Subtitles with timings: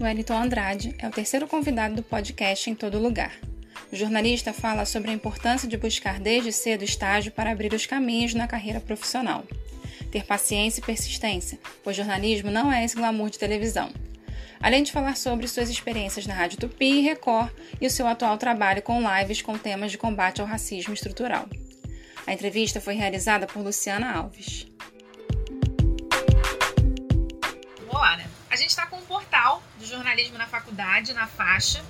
[0.00, 3.38] Wellington Andrade é o terceiro convidado do podcast Em Todo Lugar.
[3.92, 8.32] O jornalista fala sobre a importância de buscar desde cedo estágio para abrir os caminhos
[8.32, 9.44] na carreira profissional.
[10.10, 13.92] Ter paciência e persistência, pois jornalismo não é esse glamour de televisão.
[14.58, 18.38] Além de falar sobre suas experiências na Rádio Tupi e Record e o seu atual
[18.38, 21.46] trabalho com lives com temas de combate ao racismo estrutural.
[22.26, 24.66] A entrevista foi realizada por Luciana Alves.
[27.88, 28.26] Olá, né?
[28.50, 29.39] A gente está com um portal
[29.80, 31.82] de jornalismo na faculdade, na faixa,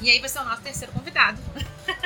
[0.00, 1.40] e aí você é o nosso terceiro convidado.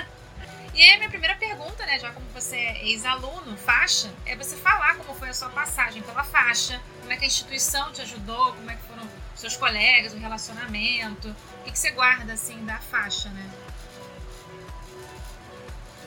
[0.74, 4.54] e aí a minha primeira pergunta, né, já como você é ex-aluno, faixa, é você
[4.56, 8.52] falar como foi a sua passagem pela faixa, como é que a instituição te ajudou,
[8.52, 11.28] como é que foram seus colegas, o relacionamento,
[11.60, 13.50] o que, que você guarda, assim, da faixa, né?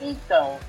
[0.02, 0.60] Então,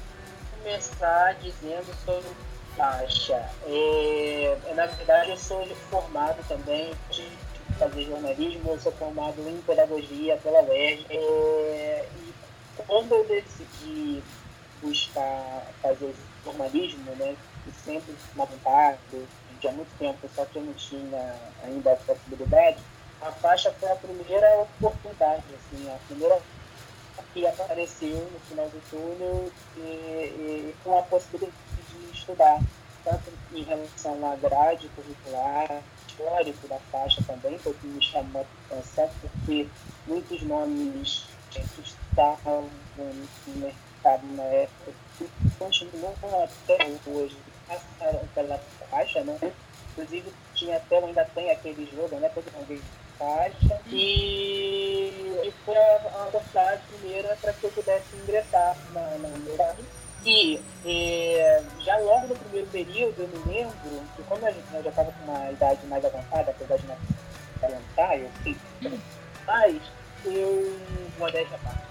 [0.57, 2.31] começar dizendo sobre
[2.77, 3.51] faixa.
[3.67, 7.29] É, na verdade, eu sou formado também de
[7.81, 11.07] fazer jornalismo, eu sou formado em pedagogia pela UERJ.
[11.09, 12.35] É, e
[12.87, 14.23] quando eu decidi
[14.83, 16.15] buscar fazer
[16.45, 17.35] jornalismo, né,
[17.67, 18.99] e sempre uma vontade,
[19.67, 22.79] há muito tempo, só que eu não tinha ainda a possibilidade,
[23.23, 26.39] a faixa foi a primeira oportunidade, assim, a primeira
[27.33, 31.55] que apareceu no final do túnel e, e, com a possibilidade
[31.91, 32.61] de estudar,
[33.05, 38.47] tanto em relação à grade curricular, histórico da faixa também, foi o que me chamou
[38.71, 39.69] a atenção, porque
[40.07, 44.93] muitos nomes que estavam no mercado na época
[45.59, 48.59] continuam até hoje, passaram pela
[48.91, 49.39] faixa, né?
[49.93, 52.29] Inclusive tinha até, ainda tem aquele jogo, né?
[52.29, 52.81] Todo mundo
[53.21, 53.81] faixa.
[53.89, 55.11] E,
[55.45, 59.77] e foi a, oportunidade primeira para que eu pudesse ingressar na, na.
[60.25, 63.75] E é, já logo no primeiro período, eu me lembro
[64.17, 66.97] que como a gente né, já estava com uma idade mais avançada, apesar de não
[67.63, 68.57] orientar, eu sei
[69.47, 69.83] mas
[70.25, 70.79] eu
[71.19, 71.83] modéstia a parte.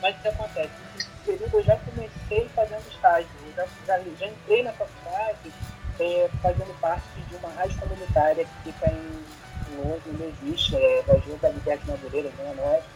[0.00, 0.70] Mas o que acontece?
[0.94, 5.52] Nesse período eu já comecei fazendo estágio, eu já, já, já entrei na faculdade
[5.98, 9.38] é, fazendo parte de uma rádio comunitária que fica em
[9.78, 12.88] hoje não existe, é, da Junta Liberto Madureira, Zona Norte,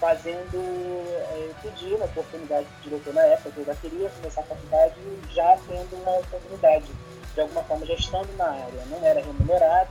[0.00, 4.94] fazendo, é, pedindo uma oportunidade de diretor na época, eu já queria começar a faculdade
[5.30, 6.86] já tendo uma oportunidade,
[7.34, 9.90] de alguma forma já estando na área, não era remunerado,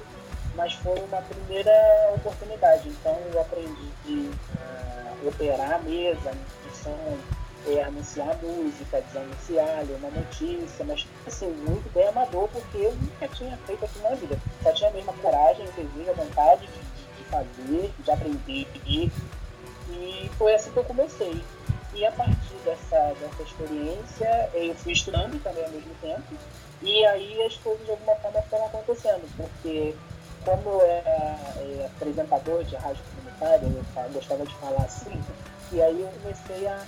[0.55, 1.71] mas foi uma primeira
[2.15, 7.17] oportunidade, então eu aprendi a uh, operar a mesa, a som,
[7.67, 13.27] é, anunciar música, desanunciar, ler uma notícia, mas assim, muito bem amador, porque eu nunca
[13.27, 14.39] tinha feito aquilo na vida.
[14.63, 19.11] Só tinha a mesma coragem, desejo, a vontade de, de, fazer, de aprender, de
[19.99, 21.41] e foi assim que eu comecei.
[21.93, 26.35] E a partir dessa, dessa experiência, eu fui estudando também ao mesmo tempo,
[26.81, 29.95] e aí as coisas de alguma forma foram acontecendo, porque
[30.45, 35.19] como eu era é, apresentador de rádio comunitária, eu gostava de falar assim,
[35.71, 36.85] e aí eu comecei a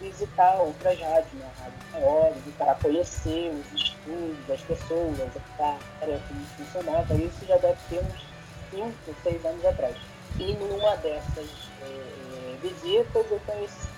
[0.00, 1.48] visitar outras rádios, né?
[1.58, 5.18] rádios maiores, para conhecer os estudos das pessoas,
[5.60, 7.14] a área como funcionava.
[7.14, 8.26] Isso já deve ter uns
[8.70, 9.96] 5, 6 anos atrás.
[10.38, 11.70] E numa dessas
[12.62, 13.88] visitas eu conheci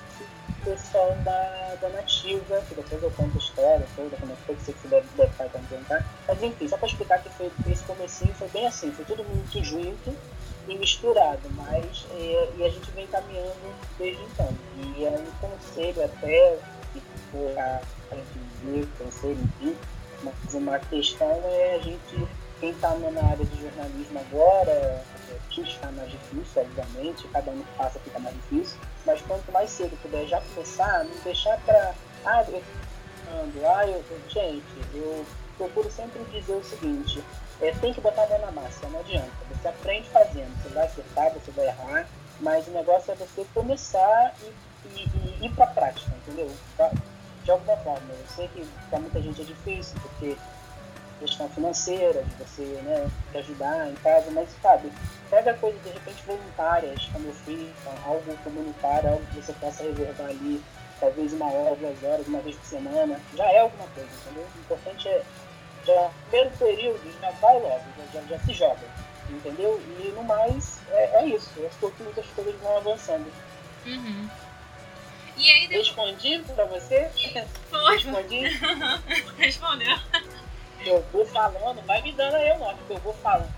[0.48, 4.54] o pessoal da, da Nativa, que depois eu conto a história toda, como é foi,
[4.54, 6.02] que você deve, deve estar também, tá?
[6.26, 9.62] Mas enfim, só para explicar que foi, esse comecinho foi bem assim, foi tudo muito
[9.62, 10.16] junto
[10.66, 14.48] e misturado, mas é, e a gente vem caminhando desde então.
[14.76, 16.58] E é um conselho até
[16.92, 17.80] que for a
[18.14, 19.76] gente conselho, enfim,
[20.22, 22.28] mas uma questão é a gente,
[22.60, 25.13] quem está na área de jornalismo agora, que
[25.62, 29.96] está mais difícil, obviamente, cada ano que passa fica mais difícil, mas quanto mais cedo
[30.02, 31.94] puder já começar, não deixar para.
[32.24, 32.62] Ah, eu,
[33.68, 34.64] ah, eu, gente,
[34.94, 35.24] eu
[35.56, 37.22] procuro sempre dizer o seguinte,
[37.60, 39.30] é, tem que botar a mão na massa, não adianta.
[39.50, 42.08] Você aprende fazendo, você vai acertar, você vai errar,
[42.41, 44.52] mas o negócio é você começar e,
[44.98, 46.50] e, e ir para a prática, entendeu?
[47.44, 48.08] De alguma forma.
[48.10, 50.36] Eu sei que para muita gente é difícil, porque
[51.24, 54.92] questão financeira, de você né, te ajudar em casa, mas sabe,
[55.30, 57.68] pega coisas de repente voluntárias, como eu fiz,
[58.04, 60.62] algo comunitário, algo que você possa reservar ali,
[61.00, 64.47] talvez uma hora, duas horas, uma vez por semana, já é alguma coisa, entendeu?
[64.54, 65.22] O importante é
[65.86, 68.86] já primeiro período já vai logo, já, já, já se joga,
[69.28, 69.80] entendeu?
[70.00, 73.27] E no mais é, é isso, aos pouquinhos as coisas vão avançando.
[73.86, 74.28] Uhum.
[75.36, 75.88] E aí depois...
[75.88, 77.10] Respondi pra você?
[77.68, 77.94] Foi.
[77.97, 78.44] Respondi?
[79.36, 79.98] Respondeu.
[80.86, 83.51] Eu vou falando, vai me dando aí uma, porque eu vou falando,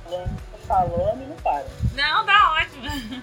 [0.67, 1.67] falando e não para.
[1.95, 3.23] Não, tá ótimo.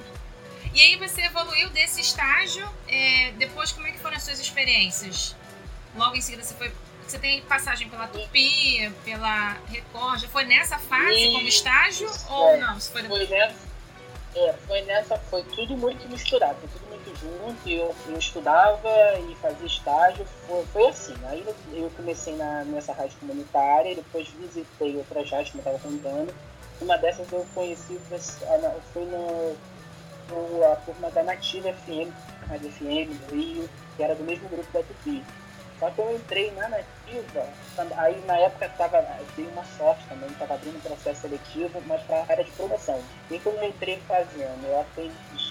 [0.74, 5.36] E aí você evoluiu desse estágio, é, depois como é que foram as suas experiências?
[5.96, 6.72] Logo em seguida você foi
[7.08, 10.22] você tem passagem pela Tupi, pela Record.
[10.22, 12.80] Já foi nessa fase como estágio ou não?
[12.80, 13.56] Foi, foi, nessa,
[14.36, 16.83] É, foi nessa, foi tudo muito misturado, foi tudo
[17.66, 18.90] eu, eu estudava
[19.30, 24.98] e fazia estágio, foi, foi assim, aí eu comecei na, nessa rádio comunitária, depois visitei
[24.98, 26.34] outras rádios, como eu estava contando,
[26.82, 28.00] uma dessas eu conheci,
[28.94, 29.56] foi no,
[30.30, 32.12] no, a turma da Nativa FM,
[32.50, 35.24] Rádio FM do Rio, que era do mesmo grupo da Tupi.
[35.80, 37.46] Só que eu entrei na nativa,
[37.98, 39.06] aí na época tava,
[39.36, 43.02] dei uma sorte também, estava abrindo um processo seletivo, mas para a área de promoção.
[43.30, 44.66] O que eu entrei fazendo?
[44.66, 45.43] Eu atendi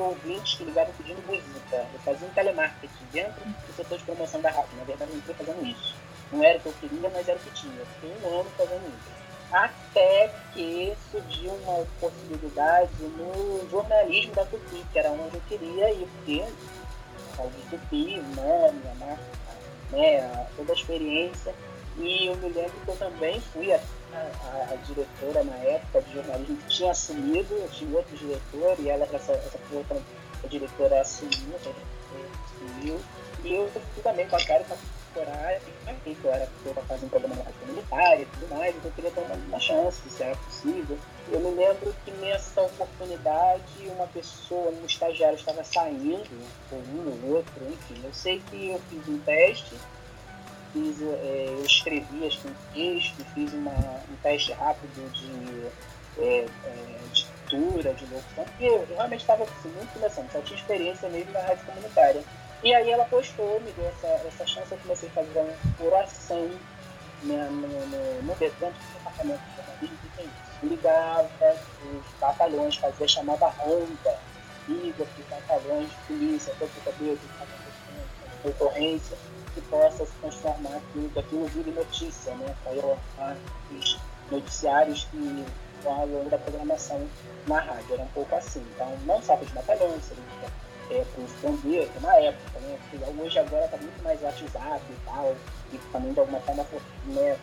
[0.00, 1.86] ouvintes que ligavam pedindo música.
[1.92, 4.76] Eu fazia um telemarketing dentro do setor de promoção da rádio.
[4.78, 5.94] Na verdade, eu entrei fazendo isso.
[6.32, 7.74] Não era o que eu queria, mas era o que tinha.
[7.78, 9.18] Eu fiquei um ano fazendo isso.
[9.50, 16.06] Até que surgiu uma possibilidade no jornalismo da Tupi, que era onde eu queria ir,
[16.16, 16.44] porque
[17.46, 19.38] de Tupi, nome, a marca
[19.90, 21.54] né, toda a experiência.
[21.96, 23.80] E eu me lembro que eu também fui a,
[24.12, 29.32] a, a diretora na época de jornalismo tinha assumido, tinha outro diretor e ela, essa,
[29.32, 30.00] essa outra
[30.48, 33.00] diretora assumiu, assumiu.
[33.44, 34.64] E eu fui também com a cara
[35.14, 35.60] coragem,
[36.04, 38.94] que eu era para fazer um programa na rádio comunitária e tudo mais, então eu
[38.94, 40.98] queria ter uma, uma chance, se era possível.
[41.30, 46.28] Eu me lembro que nessa oportunidade uma pessoa, um estagiário estava saindo,
[46.70, 48.00] ou um ou outro, enfim.
[48.04, 49.74] Eu sei que eu fiz um teste,
[50.72, 56.46] fiz, é, eu escrevi acho que um texto, fiz uma, um teste rápido de, é,
[56.64, 60.58] é, de leitura, de locução, porque eu, eu realmente estava assim, muito começando, só tinha
[60.58, 62.22] experiência mesmo na rádio comunitária.
[62.62, 66.50] E aí ela postou, me deu essa, essa chance, eu comecei a fazer uma oração
[67.22, 69.98] né, no, no, no, do departamento de jornalismo,
[70.60, 71.28] que ligava
[71.84, 74.18] os batalhões, fazia chamada ronda,
[74.68, 77.18] liga para os batalhões polícia, corpo de
[78.44, 79.16] ocorrência,
[79.60, 82.54] que possa se transformar aquilo, que aquilo vire notícia, né?
[82.64, 83.36] Para
[83.76, 83.98] os
[84.30, 85.44] noticiários que
[85.84, 87.06] ao longo da programação
[87.46, 87.94] na rádio.
[87.94, 88.64] Era um pouco assim.
[88.74, 90.02] Então, não só para os batalhões,
[90.90, 92.78] é, para os bombeiros, na época, né?
[92.90, 95.34] Porque hoje agora está muito mais WhatsApp e tal,
[95.72, 96.66] e também de alguma forma
[97.06, 97.36] né,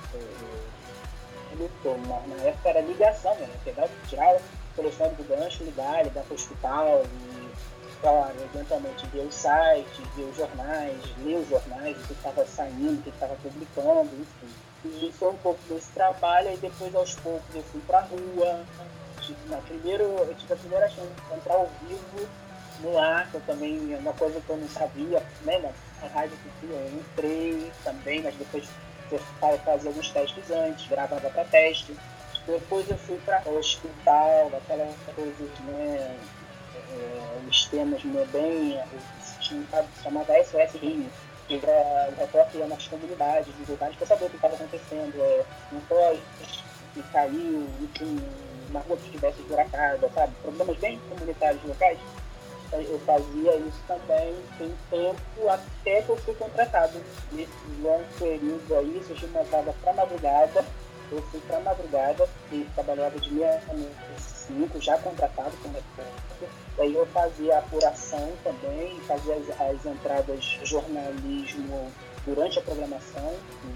[1.57, 1.97] lutou.
[2.07, 3.49] Na, na época era ligação, né?
[3.63, 4.41] Pegar, tirar o
[4.75, 7.44] telefone do gancho, ligar, ligar para o hospital e,
[8.01, 12.99] claro, eventualmente ver os sites, ver os jornais, ler os jornais, o que estava saindo,
[12.99, 14.53] o que estava publicando, enfim.
[14.85, 18.65] E foi um pouco desse trabalho, e depois aos poucos eu fui para a rua.
[19.47, 22.27] Na primeiro, eu tive a primeira chance de entrar ao vivo
[22.81, 26.67] no ar, que eu também, uma coisa que eu não sabia, né, na rádio que
[26.67, 28.67] eu entrei também, mas depois
[29.11, 29.19] eu
[29.59, 31.95] fazia alguns testes antes, gravava para teste.
[32.45, 36.15] Depois eu fui para o hospital, aquelas coisas, né?
[36.95, 38.79] É, os temas né, bem.
[39.41, 41.09] Tinha um chamado SOS Rio,
[41.47, 45.21] que era o repórter ia nas comunidades, nos lugares para saber o que estava acontecendo.
[45.21, 46.63] É, um poste
[46.93, 48.19] que caiu, enfim,
[48.69, 50.33] uma rua que estivesse esburacada, sabe?
[50.41, 51.99] Problemas bem comunitários locais
[52.71, 57.01] eu fazia isso também tem tempo até que eu fui contratado.
[57.31, 57.51] Nesse
[57.81, 60.65] longo período aí, surgiu uma vaga para madrugada.
[61.11, 63.61] Eu fui para madrugada e trabalhava de meia
[64.47, 66.49] cinco, já contratado como repórter.
[66.77, 71.91] Daí eu fazia a apuração também, fazia as, as entradas jornalismo
[72.25, 73.33] durante a programação.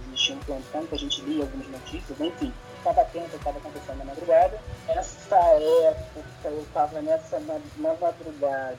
[0.07, 3.57] Existia um plantão que a gente lia algumas notícias, enfim estava atento ao que estava
[3.57, 4.59] acontecendo na madrugada.
[4.87, 8.77] Essa época eu estava nessa na, na madrugada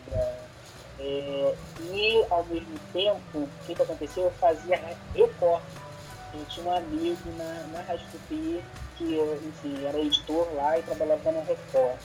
[0.99, 4.25] é, e ao mesmo tempo, o que, que aconteceu?
[4.25, 4.80] Eu fazia
[5.14, 5.89] recorte.
[6.32, 8.62] Eu tinha um amigo na, na Rádio Tupi
[8.96, 11.99] que enfim, era editor lá e trabalhava na Record.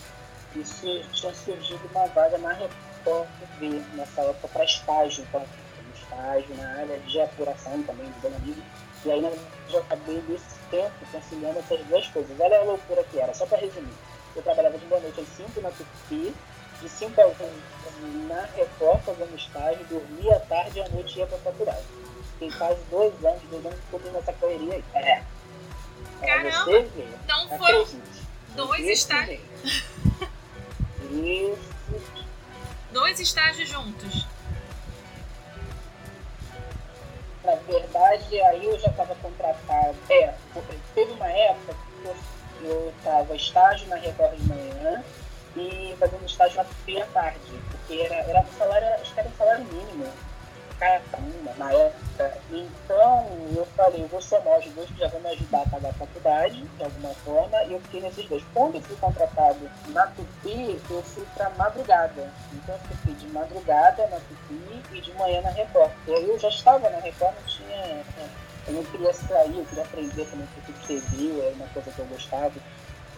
[0.56, 3.28] Isso tinha surgido uma vaga na Record
[3.60, 5.46] TV nessa época para estágio, então,
[5.94, 8.64] estágio na área de apuração também do jornalismo.
[9.04, 9.24] E aí
[9.72, 12.40] eu acabei desse tempo conciliando essas duas coisas.
[12.40, 13.94] Olha a loucura que era, só para resumir.
[14.36, 16.34] Eu trabalhava de boa noite às 5 na Tupi,
[16.82, 17.40] de 5 às
[18.02, 22.05] 1 na Record fazendo estágio, dormia à tarde e à noite ia para a faculdade.
[22.38, 24.84] Fiquei quase dois anos, dois anos tudo nessa correria aí.
[24.94, 25.24] É.
[26.22, 26.66] Caramba!
[26.66, 27.88] Você ver, então foram
[28.56, 29.42] dois estágios.
[31.12, 31.76] Isso.
[32.92, 34.26] Dois estágios juntos.
[37.44, 39.96] Na verdade, aí eu já estava contratado.
[40.10, 40.34] É,
[40.94, 45.04] teve uma época que eu estava estágio na Record de manhã
[45.56, 47.40] e fazendo estágio na à tarde,
[47.72, 50.12] porque era, era um salário, acho que era um salário mínimo
[50.80, 52.38] caramba na época.
[52.52, 55.94] Então eu falei, vou somar os dois que já vão me ajudar a pagar a
[55.94, 58.44] faculdade, de alguma forma, e eu fiquei nesses dois.
[58.54, 62.30] Quando eu fui contratado na Tupi, eu fui para madrugada.
[62.54, 65.92] Então eu fiquei de madrugada na Tupi e de manhã na Record.
[66.08, 68.04] Eu já estava na Record, não tinha.
[68.68, 72.00] Eu não queria sair, eu queria aprender também um pouco de era uma coisa que
[72.00, 72.54] eu gostava.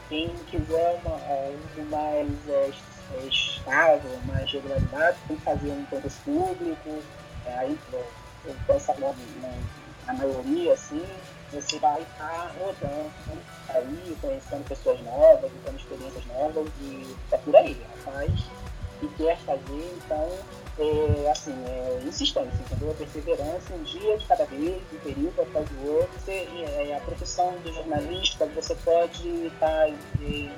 [0.10, 2.72] Quem quiser uma, algo mais é,
[3.14, 7.02] é, estável, mais regularidade, tem que fazer um concurso público,
[7.48, 7.80] é, aí
[8.70, 8.94] essa
[10.06, 11.06] na maioria, assim,
[11.52, 13.12] você vai estar tá rodando
[13.70, 18.32] aí, conhecendo pessoas novas, tendo experiências novas e é por aí, rapaz,
[19.02, 20.30] e quer fazer, então
[20.80, 22.94] é, assim, é insistência, entendeu?
[22.98, 26.20] Perseverança, um dia de cada vez, um período após o outro.
[26.20, 30.52] Você, é, a profissão do jornalista, você pode estar, em,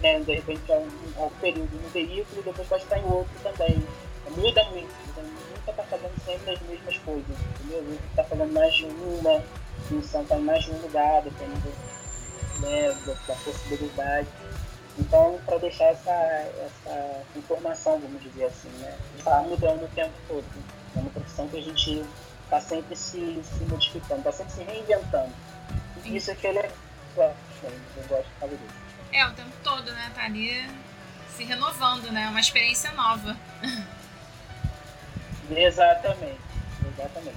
[0.00, 3.82] né, de repente, um, um período num veículo, depois pode estar em outro também.
[4.36, 5.05] Muda muito,
[5.66, 7.82] nunca está fazendo sempre as mesmas coisas, entendeu?
[7.82, 9.42] Nunca está fazendo mais de uma
[9.88, 11.72] função, está em mais de um lugar, dependendo
[12.60, 14.28] né, da, da possibilidade.
[14.98, 18.96] Então, para deixar essa, essa informação, vamos dizer assim, né?
[19.18, 20.44] Está mudando o tempo todo.
[20.94, 22.02] É uma profissão que a gente
[22.44, 25.32] está sempre se, se modificando, está sempre se reinventando.
[26.04, 26.70] E isso é que ele é.
[27.18, 28.86] Eu gosto de fazer isso.
[29.12, 30.10] É, o tempo todo, né?
[30.14, 30.66] Tá ali
[31.36, 32.28] se renovando, né?
[32.28, 33.36] Uma experiência nova.
[35.50, 36.40] Exatamente,
[36.92, 37.36] exatamente.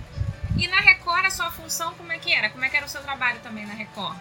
[0.58, 2.50] E na Record, a sua função como é que era?
[2.50, 4.18] Como é que era o seu trabalho também na Record?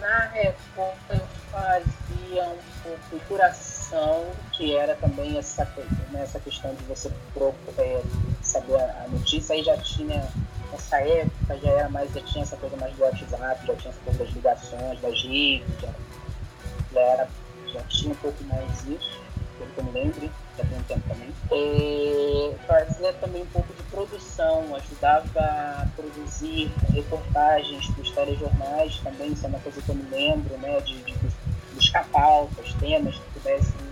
[0.00, 5.64] na Record eu fazia um pouco de curação, que era também essa,
[6.10, 7.10] né, essa questão de você
[7.78, 8.02] é,
[8.42, 10.28] saber a notícia, aí já tinha,
[10.70, 14.00] nessa época já era mais, já tinha essa coisa mais do WhatsApp, já tinha essa
[14.04, 15.88] coisa das ligações, das redes, já,
[16.92, 17.28] já, era,
[17.72, 19.20] já tinha um pouco mais isso,
[19.76, 21.28] que eu me lembre já tem um tempo também.
[21.52, 29.32] E fazia também um pouco de produção, ajudava a produzir reportagens para os telejornais também,
[29.32, 31.14] isso é uma coisa que eu me lembro, né, de, de
[31.74, 33.86] buscar pautas, temas que pudessem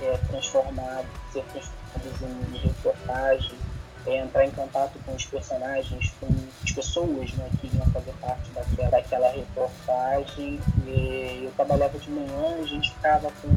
[0.00, 3.58] é, transformar, ser transformados em reportagem,
[4.06, 6.26] é, entrar em contato com os personagens, com
[6.64, 10.58] as pessoas né, que iam fazer parte daquela, daquela reportagem.
[10.86, 13.48] E eu trabalhava de manhã, a gente ficava com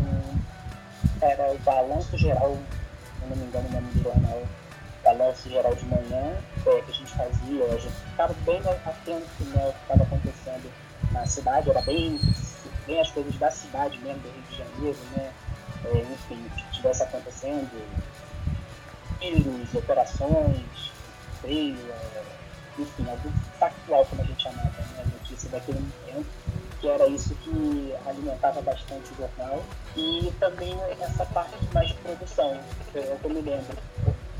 [1.25, 2.57] era o balanço geral,
[3.19, 4.43] se não me engano o nome do jornal,
[5.03, 9.63] balanço geral de manhã, é, que a gente fazia, a gente ficava bem atento né,
[9.63, 10.71] ao que estava acontecendo
[11.11, 12.19] na cidade, era bem,
[12.87, 15.31] bem as coisas da cidade mesmo, do Rio de Janeiro, né?
[15.85, 17.69] É, enfim, o que estivesse acontecendo,
[19.19, 20.91] tiros, operações,
[21.41, 21.77] freio,
[22.79, 25.05] enfim, algo factual, como a gente chamava, né?
[25.13, 26.44] Notícia daquele momento
[26.85, 29.63] que era isso que alimentava bastante o jornal,
[29.95, 32.59] e também essa parte mais de produção,
[32.91, 33.77] que eu, eu me lembro.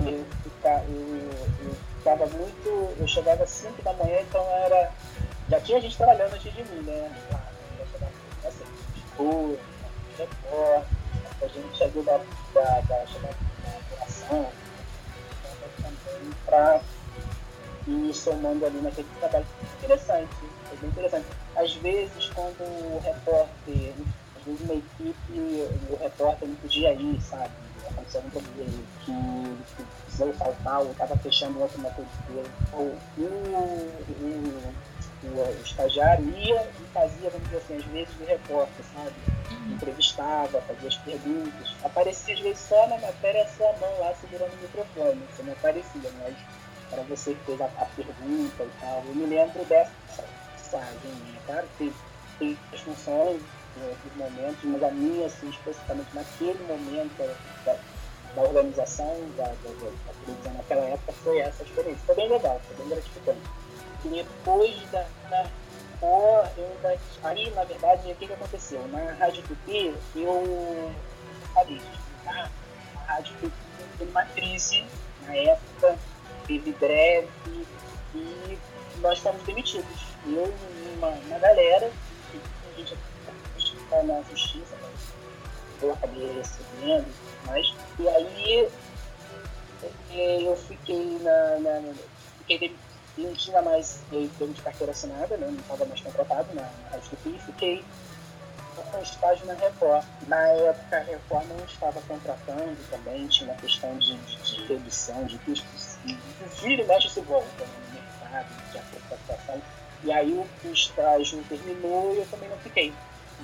[0.01, 1.31] Eu, eu,
[1.65, 2.95] eu ficava muito.
[2.99, 4.91] Eu chegava às 5 da manhã, então era.
[5.49, 7.11] Já tinha gente trabalhando antes de mim, né?
[7.91, 8.11] Chegava
[8.45, 8.63] assim,
[8.95, 9.59] escuro,
[10.17, 10.87] repórter,
[11.41, 12.21] a gente ajuda
[12.53, 13.29] da, da, da, da
[13.79, 14.49] apuração,
[15.81, 16.81] também para
[17.87, 19.45] ir somando ali naquele trabalho.
[19.83, 20.29] Interessante,
[20.85, 21.25] bem interessante
[21.55, 23.93] às vezes, quando o repórter,
[24.35, 25.15] às vezes uma equipe,
[25.89, 27.51] o repórter não podia ir, sabe?
[27.89, 29.55] Aconteceu muitas vezes que,
[30.05, 32.43] precisou faltar ou estava fechando outra matrícula.
[32.73, 34.73] Ou o, o,
[35.23, 39.13] o, estagiário ia e fazia, vamos dizer assim, às vezes de repórter, sabe?
[39.51, 39.73] Uhum.
[39.73, 41.73] Entrevistava, fazia as perguntas.
[41.83, 45.21] Aparecia às vezes só na matéria, a mão lá segurando o microfone.
[45.35, 46.35] Você não aparecia, mas
[46.91, 49.03] era você que fez a, a pergunta e tal.
[49.07, 49.91] Eu me lembro dessa
[50.65, 51.39] mensagem minha.
[51.45, 51.93] Claro que
[52.39, 53.41] tem as funções
[53.77, 57.77] em outros momentos, mas a minha, assim, especificamente naquele momento da,
[58.35, 62.01] da organização da, da, da, televisão naquela época, foi essa experiência.
[62.05, 63.41] Foi bem legal, foi bem gratificante.
[64.05, 65.49] E depois da, da
[66.57, 68.85] eu aí, na verdade, o que, que aconteceu?
[68.89, 70.91] Na Rádio Tupi, eu
[71.53, 71.81] falei,
[72.23, 72.49] tá?
[72.95, 73.53] a Rádio Tupi
[73.97, 74.85] teve uma crise
[75.25, 75.97] na época,
[76.45, 77.27] teve greve
[78.13, 78.59] e
[79.01, 81.91] nós fomos demitidos eu e uma, uma galera,
[82.31, 82.39] que
[82.75, 82.97] a gente
[83.59, 84.75] está na justiça,
[85.81, 87.07] eu acabei recebendo,
[87.45, 88.69] mas, e aí
[90.11, 91.59] é, eu fiquei na.
[91.59, 91.93] na
[92.39, 92.75] fiquei,
[93.17, 97.09] não tinha mais termo de carteira assinada, né, não estava mais contratado na, na Rádio
[97.11, 97.83] Tupi, fiquei
[98.91, 100.05] com estágio na Record.
[100.27, 105.23] Na época, a Record não estava contratando também, tinha uma questão de, de, de redução
[105.25, 105.97] de custos.
[106.61, 109.61] Vira e mexe se volta no mercado, de a situação.
[110.05, 112.93] E aí o, o estágio terminou e eu também não fiquei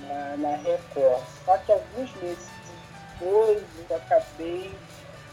[0.08, 1.24] na, na Record.
[1.44, 2.48] Só que alguns meses
[3.20, 4.72] depois eu acabei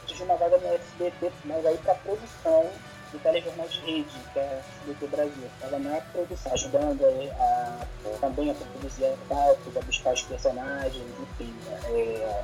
[0.07, 2.67] de uma vaga no SBT, mas aí para produção
[3.13, 5.51] do telejornal de rede, que é SBT Brasil.
[5.55, 7.05] Estava na produção, ajudando
[7.39, 11.55] a, a, também a produzir pautas, a buscar os personagens, enfim,
[11.91, 12.43] é,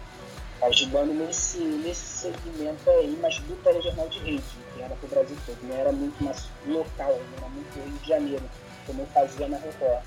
[0.62, 5.36] ajudando nesse, nesse segmento aí, mas do telejornal de rede, que era para o Brasil
[5.46, 8.44] todo, não era muito mais local, não era muito Rio de Janeiro
[8.86, 10.02] como eu fazia na Record.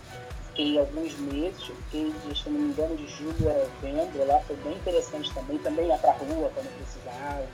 [0.57, 4.73] fiquei alguns meses, fiquei, se não me engano, de julho a novembro lá, foi bem
[4.73, 7.45] interessante também, também ia pra rua quando precisava,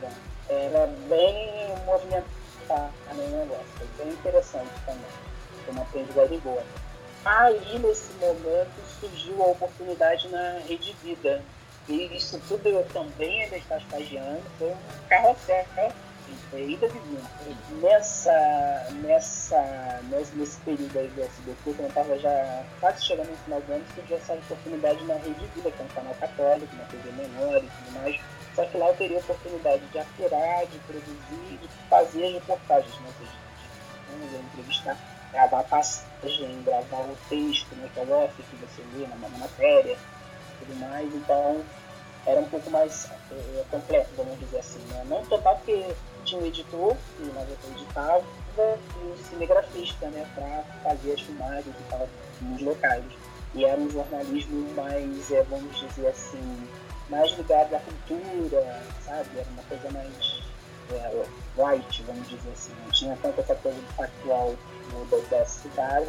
[0.47, 5.01] era bem movimentado o negócio, foi bem interessante também,
[5.65, 6.63] foi uma aprendizagem boa.
[7.25, 11.41] Aí, nesse momento, surgiu a oportunidade na Rede Vida,
[11.89, 14.77] e isso tudo eu também ainda estava estagiando, foi um
[15.09, 15.89] carrossel, foi
[16.53, 17.29] ida de vinda.
[17.81, 20.01] Nessa, nessa,
[20.35, 23.85] nesse período aí do SBT, quando eu estava já quase chegando no final do ano,
[23.95, 27.67] surgiu essa oportunidade na Rede Vida, que é um canal católico, uma TV menor e
[27.67, 28.19] tudo mais.
[28.55, 32.99] Só que lá eu teria a oportunidade de apurar, de produzir, de fazer as reportagens,
[32.99, 33.07] né?
[33.07, 34.97] Ou seja, entrevistar,
[35.31, 37.89] gravar a passagem, gravar o texto, né?
[37.93, 39.97] Que é o off que você lê na, na matéria
[40.63, 41.63] tudo mais, então
[42.25, 44.79] era um pouco mais é, completo, vamos dizer assim.
[44.89, 45.03] Né?
[45.07, 45.93] Não total porque
[46.33, 47.47] tinha um editor, que nós
[47.77, 48.23] editava,
[48.57, 52.09] e o cinegrafista, né, para fazer as filmagens e tal
[52.41, 53.03] nos locais.
[53.53, 56.67] E era um jornalismo mais, é, vamos dizer assim,
[57.09, 59.29] mais ligado à cultura, sabe?
[59.37, 60.41] Era uma coisa mais
[60.91, 61.25] é,
[61.55, 62.73] white, vamos dizer assim.
[62.83, 64.55] Não tinha tanto essa coisa do factual
[65.11, 66.07] da, da cidade,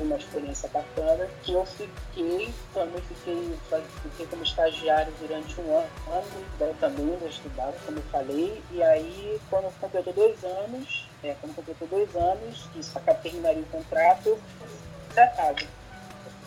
[0.00, 3.58] uma experiência bacana, que eu fiquei, também fiquei,
[4.02, 9.40] fiquei como estagiário durante um ano, ano também eu estudava, como eu falei, e aí
[9.48, 14.36] quando completou dois anos, é, quando completou dois anos, que isso terminaria o contrato, eu
[15.14, 15.80] fui casa.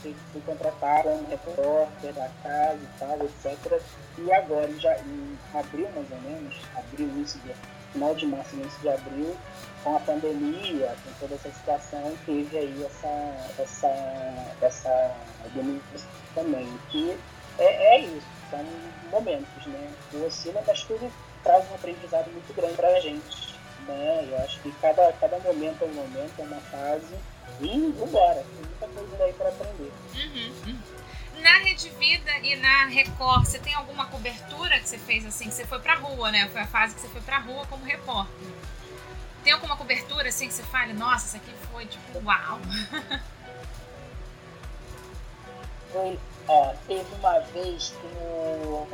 [0.01, 0.13] Fui,
[0.45, 3.81] contratado como repórter da casa e tal, etc.
[4.17, 7.53] E agora, já em abril mais ou menos, abril, início de,
[7.93, 9.35] final de março, início de abril,
[9.83, 15.15] com a pandemia, com toda essa situação, teve aí essa, essa, essa
[15.53, 17.17] diminuição também, que
[17.59, 18.65] é, é isso, são
[19.11, 19.91] momentos, né?
[20.13, 21.11] O oscila, mas tudo
[21.43, 23.55] traz um aprendizado muito grande para a gente,
[23.87, 24.27] né?
[24.31, 27.15] Eu acho que cada, cada momento é um momento, é uma fase,
[27.61, 29.91] e vambora, tem muita coisa aí para aprender.
[30.15, 30.79] Uhum, uhum.
[31.41, 35.53] Na Rede Vida e na Record, você tem alguma cobertura que você fez assim, que
[35.53, 36.47] você foi pra rua, né?
[36.49, 38.47] Foi a fase que você foi pra rua como repórter.
[39.43, 42.59] Tem alguma cobertura assim que você fale, nossa, isso aqui foi tipo, uau!
[45.91, 46.17] Foi,
[46.87, 48.87] teve uma vez que no,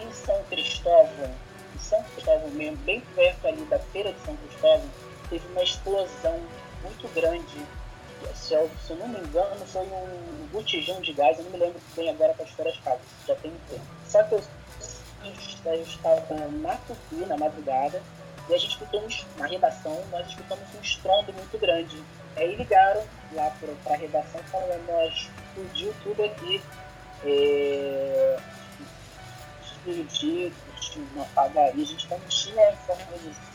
[0.00, 1.34] em São Cristóvão,
[1.74, 4.88] em São Cristóvão mesmo, bem perto ali da feira de São Cristóvão,
[5.28, 6.40] teve uma explosão
[6.84, 7.66] muito grande.
[8.36, 11.58] Se eu, se eu não me engano, foi um botijão de gás, eu não me
[11.58, 13.86] lembro bem agora para as feiras casas, já tem um tempo.
[14.08, 14.44] Só que eu,
[15.64, 18.00] eu estava na Tupi, na madrugada,
[18.48, 22.02] e a gente escutou na redação, nós escutamos um estrondo muito grande.
[22.36, 23.02] Aí ligaram
[23.32, 23.50] lá
[23.84, 26.62] para a redação falando, nós explodiu tudo aqui.
[27.24, 28.36] É,
[29.62, 30.52] explodiu,
[31.14, 33.08] uma padaria, a gente não tinha informação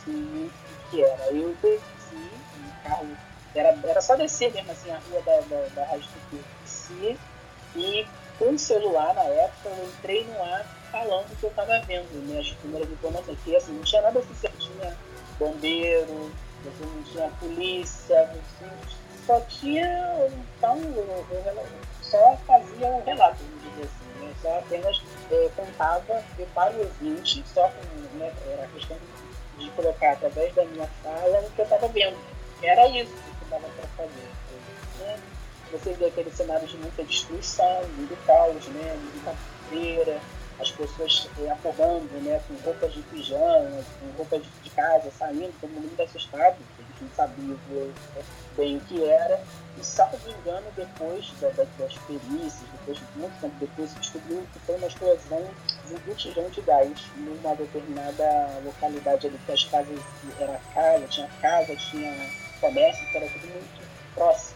[0.08, 0.52] o
[0.90, 1.26] que era.
[1.32, 3.18] Eu desci no carro,
[3.54, 6.44] era, era só descer mesmo assim a rua da, da, da Rádio Tupi.
[6.64, 7.20] Desci
[7.76, 8.08] e
[8.40, 12.08] com o celular na época eu entrei no ar falando o que eu estava vendo,
[12.26, 14.98] minhas primeiras informações, que assim, não tinha nada oficial, tinha
[15.38, 16.32] bombeiro,
[16.64, 18.66] você não tinha polícia, você
[19.28, 21.66] só tinha, então, eu, eu,
[22.02, 24.34] só fazia um relato, vamos dizer assim, né?
[24.42, 26.24] só apenas é, contava
[26.56, 28.98] para o ouvinte, só com, né, era questão
[29.60, 32.18] de colocar através da minha fala o que eu estava vendo.
[32.64, 34.30] Era isso que dava para fazer.
[35.00, 35.20] Né?
[35.72, 38.98] Você vê aquele cenário de muita destruição, muito caos, né?
[39.14, 39.36] muita
[39.70, 40.20] feira,
[40.60, 45.70] as pessoas é, acordando né, com roupas de pijama, com roupas de casa, saindo, todo
[45.70, 46.58] mundo muito assustado,
[47.00, 47.58] gente não sabia
[48.58, 49.42] bem o que era.
[49.80, 54.60] E, salvo engano, depois da, da, das perícias, depois de muito tempo depois, descobriu que
[54.60, 55.48] foi uma explosão
[55.88, 60.00] de um botijão de gás numa determinada localidade ali, que as casas,
[60.40, 62.14] era casa, tinha casa, tinha
[62.60, 64.49] comércio, era tudo muito próximo?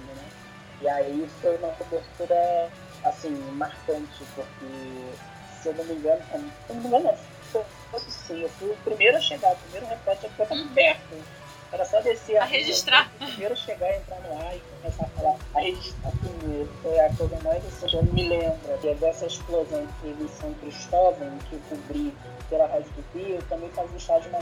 [0.83, 2.69] E aí foi uma cobertura,
[3.05, 5.13] assim, marcante, porque
[5.61, 8.69] se eu não me engano, se eu não me engano, não, fosse sim, eu fui
[8.69, 11.23] o primeiro a chegar, o primeiro repórter que estava perto.
[11.71, 13.09] Era só descer a, a registrar.
[13.15, 16.69] o primeiro chegar, entrar no ar e começar a falar, a registrar primeiro.
[16.81, 20.53] Foi a coisa mais assim, eu me lembro que dessa explosão que teve em São
[20.55, 22.13] Cristóvão, que eu cobri
[22.53, 24.39] pela Rádio Rio, eu também fazia estágio na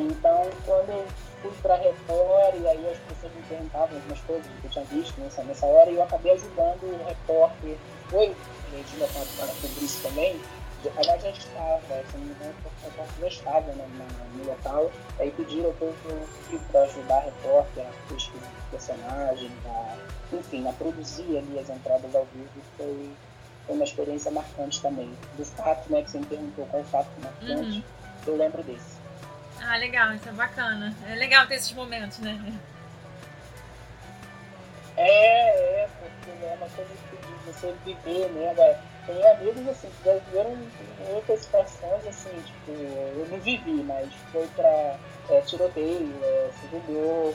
[0.00, 1.06] Então, quando eu
[1.40, 4.84] fui para a Record, e aí as pessoas me perguntavam algumas coisas que eu tinha
[4.86, 7.76] visto nessa, nessa hora, e eu acabei ajudando o repórter.
[8.12, 8.34] Oi,
[8.72, 10.40] gente levado para cobrir isso também,
[10.96, 11.80] aliás já estava,
[12.10, 12.54] se não me engano,
[13.20, 15.72] já estava no, no, local, aí pediram
[16.72, 19.96] para ajudar a repórter, a pesquisa de personagem, a,
[20.32, 23.10] enfim, a produzir ali as entradas ao vivo, foi,
[23.66, 25.12] foi uma experiência marcante também.
[25.36, 27.82] Do fato, né, que você me perguntou qual é o fato marcante, uhum.
[28.26, 28.92] eu lembro desse.
[29.60, 30.94] Ah, legal, isso é bacana.
[31.08, 32.38] É legal ter esses momentos, né?
[34.96, 38.50] É, é, porque é uma coisa de você viver, né?
[38.50, 40.56] Agora, tem amigos assim, que já viveram
[41.14, 44.98] outras situações, assim, tipo, eu não vivi, mas foi pra
[45.30, 47.34] é, tiroteio, é, segundo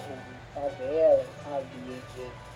[0.61, 2.01] favela, sabe?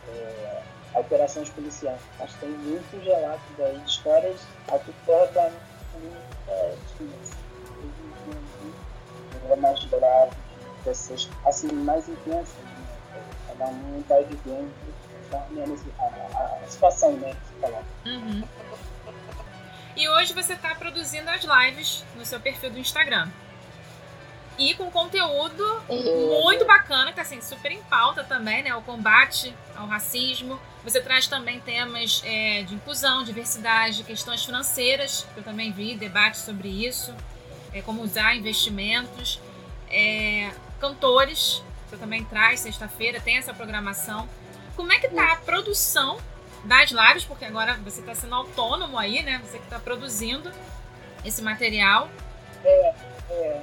[0.07, 0.61] É,
[0.95, 1.99] operações policiais.
[2.19, 5.51] Mas tem muitos relatos aí de histórias da
[6.53, 6.75] é,
[9.49, 10.31] é mais bravo,
[10.83, 12.81] pessoas assim, mais intensas, né?
[13.47, 14.71] cada um está vivendo
[15.31, 17.35] a, a, situação, né?
[18.03, 18.43] Que uhum.
[19.95, 23.29] E hoje você está produzindo as lives no seu perfil do Instagram.
[24.57, 26.41] E com conteúdo uhum.
[26.43, 28.75] muito bacana, que tá assim, super em pauta também, né?
[28.75, 30.59] O combate ao racismo.
[30.83, 36.37] Você traz também temas é, de inclusão, diversidade, questões financeiras, que eu também vi, debate
[36.37, 37.13] sobre isso,
[37.73, 39.39] é, como usar investimentos.
[39.89, 44.27] É, cantores, você também traz sexta-feira, tem essa programação.
[44.75, 46.17] Como é que tá a produção
[46.63, 47.25] das lives?
[47.25, 49.41] Porque agora você está sendo autônomo aí, né?
[49.43, 50.51] Você que está produzindo
[51.23, 52.09] esse material.
[52.63, 52.93] É,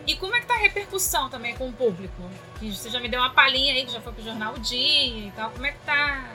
[0.06, 2.22] E como é que tá a repercussão também com o público?
[2.58, 5.26] Que você já me deu uma palhinha aí, que já foi pro Jornal o Dia
[5.28, 5.50] e tal.
[5.50, 6.30] Como é que tá?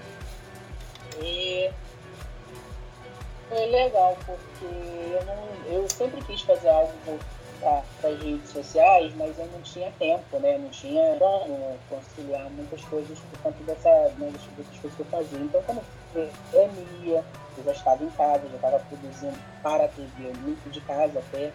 [1.19, 1.71] E
[3.49, 6.93] foi legal, porque eu, não, eu sempre quis fazer algo
[7.59, 10.57] para as redes sociais, mas eu não tinha tempo, né?
[10.57, 15.39] Não tinha como conciliar muitas coisas por conta dessa, né, dessas coisas que eu fazia.
[15.39, 15.81] Então, quando
[16.15, 17.23] eu pandemia,
[17.57, 21.51] eu já estava em casa, já estava produzindo para a TV, muito de casa até,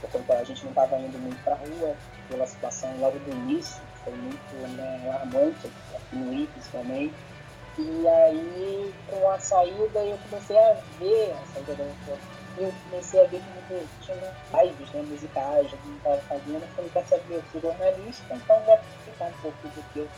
[0.00, 1.94] porque a gente não estava indo muito para a rua,
[2.28, 7.12] pela situação logo do início, foi muito né, alarmante, aqui no IPES também.
[7.78, 11.84] E aí, com a saída, eu comecei a ver a saída da
[12.58, 16.62] eu comecei a ver que tinha lives né, musicais, que estava fazendo.
[16.62, 20.08] Eu falei, quer saber, eu sou jornalista, então vou explicar um pouco do que eu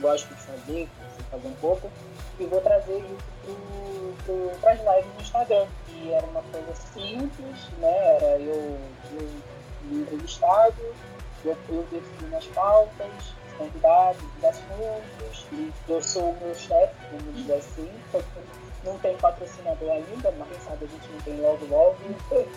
[0.00, 1.90] gosto de fazer, que fazer um pouco,
[2.38, 5.66] e vou trazer isso para as lives no Instagram.
[5.88, 8.16] E era uma coisa simples, né?
[8.16, 8.78] Era eu,
[9.12, 9.28] eu
[9.82, 10.76] me entrevistado,
[11.44, 17.36] eu, eu defino as pautas, convidados, os assuntos, e eu sou o meu chefe, vamos
[17.36, 17.90] dizer assim.
[18.84, 21.96] Não tem patrocinador ainda, mas quem sabe a gente não tem logo logo.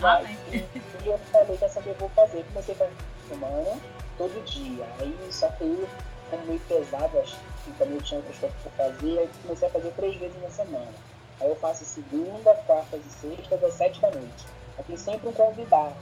[0.00, 2.44] Mas, ah, e eu falei, quer saber, eu vou fazer.
[2.52, 2.92] Comecei a fazer
[3.28, 3.80] semana,
[4.16, 4.86] todo dia.
[5.00, 5.88] Aí só que
[6.30, 9.90] como meio pesado, acho que também tinha outras coisas para fazer, aí comecei a fazer
[9.92, 10.92] três vezes na semana.
[11.40, 14.46] Aí eu faço segunda, quartas e sextas, às sete da noite.
[14.76, 15.94] Aí tem sempre um convidado,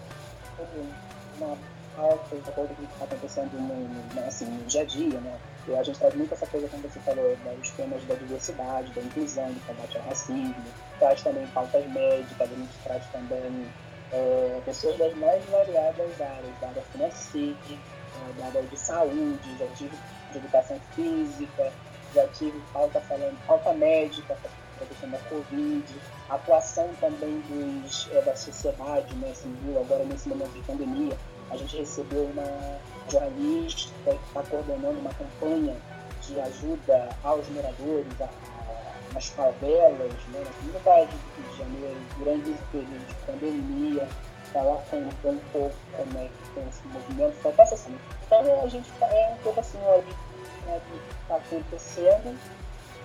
[1.39, 1.57] uma
[1.97, 5.39] pauta, uma coisa que está acontecendo no, no, assim, no dia a dia, né?
[5.69, 9.01] E a gente traz muito essa coisa, como você falou, dos temas da diversidade, da
[9.01, 10.55] inclusão, do combate ao racismo,
[10.99, 13.67] traz também pautas médicas, a gente traz também
[14.13, 17.57] é, pessoas das mais variadas áreas, da área financeira,
[18.39, 19.97] da área de saúde, já tive
[20.39, 21.73] de educação física,
[22.15, 24.37] já tive pauta falando, pauta médica,
[24.77, 25.85] para questão da Covid,
[26.29, 31.17] atuação também dos, é, da sociedade né, civil, agora nesse momento de pandemia,
[31.51, 32.79] a gente recebeu uma
[33.11, 35.77] jornalista que está coordenando uma campanha
[36.23, 42.01] de ajuda aos moradores, a, a, nas favelas, né, na comunidade do Rio de Janeiro,
[42.19, 44.09] durante esse período de pandemia,
[44.45, 47.97] está lá contando um pouco como é que tem esse movimento, foi até assim.
[48.27, 50.05] Então a gente tá, é um pouco assim, olha,
[50.67, 52.39] né, que está acontecendo.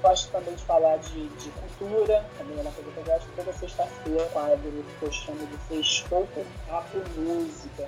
[0.01, 3.27] Gosto também de falar de, de cultura, também é uma coisa que eu gosto.
[3.35, 6.27] Toda sexta-feira, quadro que eu chamo de Sextou
[6.67, 7.87] Papo Música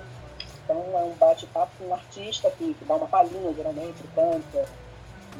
[0.64, 4.66] então é um bate-papo com um artista que, que dá uma palhinha, geralmente, canta.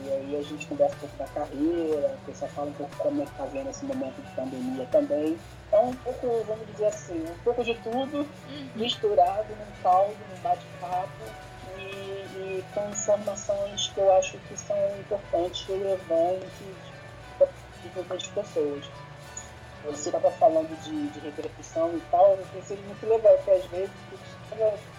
[0.03, 3.23] E aí a gente conversa um pouco da carreira, o pessoal fala um pouco como
[3.23, 5.38] é que tá vendo esse momento de pandemia também.
[5.68, 8.68] Então um pouco, vamos dizer assim, um pouco de tudo uhum.
[8.75, 11.25] misturado num caldo, num bate-papo
[12.44, 16.48] e, e, que eu acho que são importantes, relevantes
[18.07, 18.85] para as pessoas.
[19.85, 21.26] Você estava falando de, de
[21.96, 23.90] e tal, eu pensei muito legal, porque às vezes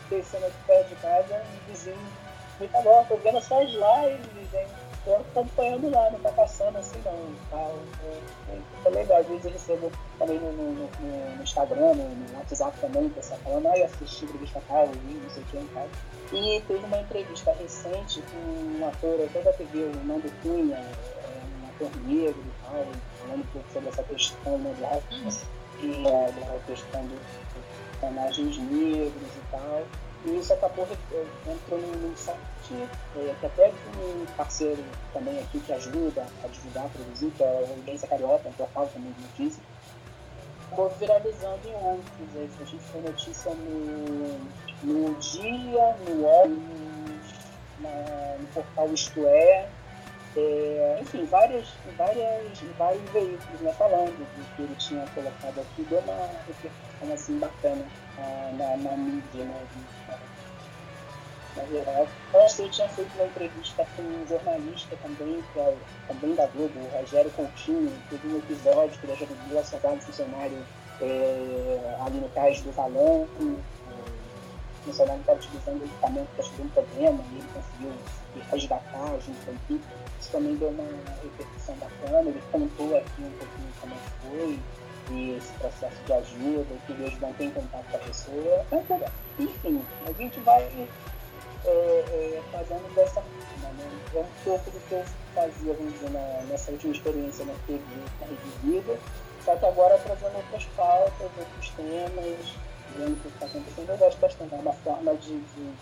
[0.09, 2.11] descendo aqui perto de casa, um vizinho
[2.59, 4.67] me falou, tô vendo suas lives, hein?
[5.05, 7.35] Tô acompanhando lá, não tá passando assim não.
[7.49, 7.71] Tá,
[8.85, 13.05] é, legal, às vezes eu recebo também no, no, no, no Instagram, no, WhatsApp também,
[13.05, 15.87] o pessoal falando, ah, eu assisti entrevista tal, vi, não sei o que e tal.
[16.33, 21.67] E teve uma entrevista recente com um ator até da TV, o Nando Cunha, um
[21.69, 22.85] ator negro e tal,
[23.19, 24.99] falando um pouco sobre essa questão né, da,
[25.81, 27.19] e, é, da questão do
[27.99, 29.83] personagens negros e tal.
[30.25, 30.87] E isso acabou
[31.47, 34.83] entrando num site é, que até um parceiro
[35.13, 38.87] também aqui que ajuda a divulgar, a produzir, que é o Agência Carioca, um portal
[38.87, 39.63] também de notícias,
[40.65, 42.59] acabou viralizando em outros.
[42.59, 44.39] A gente foi notícia no,
[44.83, 46.47] no Dia, no UOL,
[47.79, 49.69] no portal Isto É,
[50.35, 55.99] é, enfim, várias, várias, vários veículos né, falando do que ele tinha colocado aqui, deu
[55.99, 57.85] uma repercussão assim bacana
[58.17, 59.65] na, na mídia, né?
[61.55, 62.07] Na geral.
[62.33, 66.79] Antes eu tinha feito uma entrevista com um jornalista também, que é também da Globo,
[66.79, 70.65] o Rogério Coutinho, teve um episódio que ele ajudou a salvar um funcionário
[71.01, 73.63] é, ali no cais do Valão, o
[74.83, 77.91] funcionário estava utilizando equipamento para resolver um problema e ele conseguiu
[78.51, 80.83] resgatar junto com a equipe isso também deu uma
[81.21, 82.29] repercussão bacana.
[82.29, 84.59] Ele contou aqui um pouquinho como foi
[85.11, 88.65] e esse processo de ajuda, que vão ter contato com a pessoa.
[88.71, 89.01] Então,
[89.39, 93.73] enfim, a gente vai é, é, fazendo dessa forma.
[93.77, 93.89] Né?
[94.15, 97.83] É um pouco do que eu fazia, vamos dizer, na, nessa última experiência na TV,
[98.21, 98.97] na Rede Vida,
[99.43, 102.57] só que agora trazendo outras pautas, outros temas,
[102.97, 103.89] vendo o que está acontecendo.
[103.89, 105.73] Eu gosto bastante, é uma forma de, de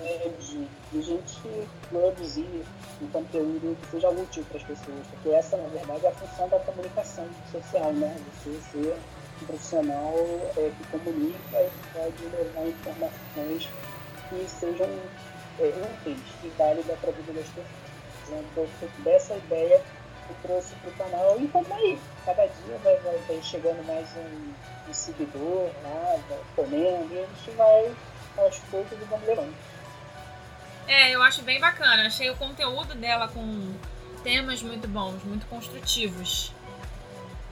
[0.00, 2.64] de, gente produzir
[3.02, 6.48] um conteúdo que seja útil para as pessoas, porque essa, na verdade, é a função
[6.48, 8.16] da comunicação social, né?
[8.44, 8.96] Você ser
[9.42, 10.14] um profissional
[10.56, 13.68] é, que comunica e pode levar informações
[14.28, 14.88] que sejam
[15.60, 17.88] é, úteis e válidas para a vida das pessoas.
[18.28, 18.66] Então,
[19.02, 19.82] dessa ideia
[20.28, 21.98] eu trouxe para o canal e vamos aí.
[22.24, 27.26] Cada dia vai, vai, vai chegando mais um, um seguidor lá, vai comendo, e a
[27.26, 27.90] gente vai
[28.36, 29.54] aos poucos e vamos levando.
[30.88, 32.06] É, eu acho bem bacana.
[32.06, 33.74] Achei o conteúdo dela com
[34.24, 36.52] temas muito bons, muito construtivos.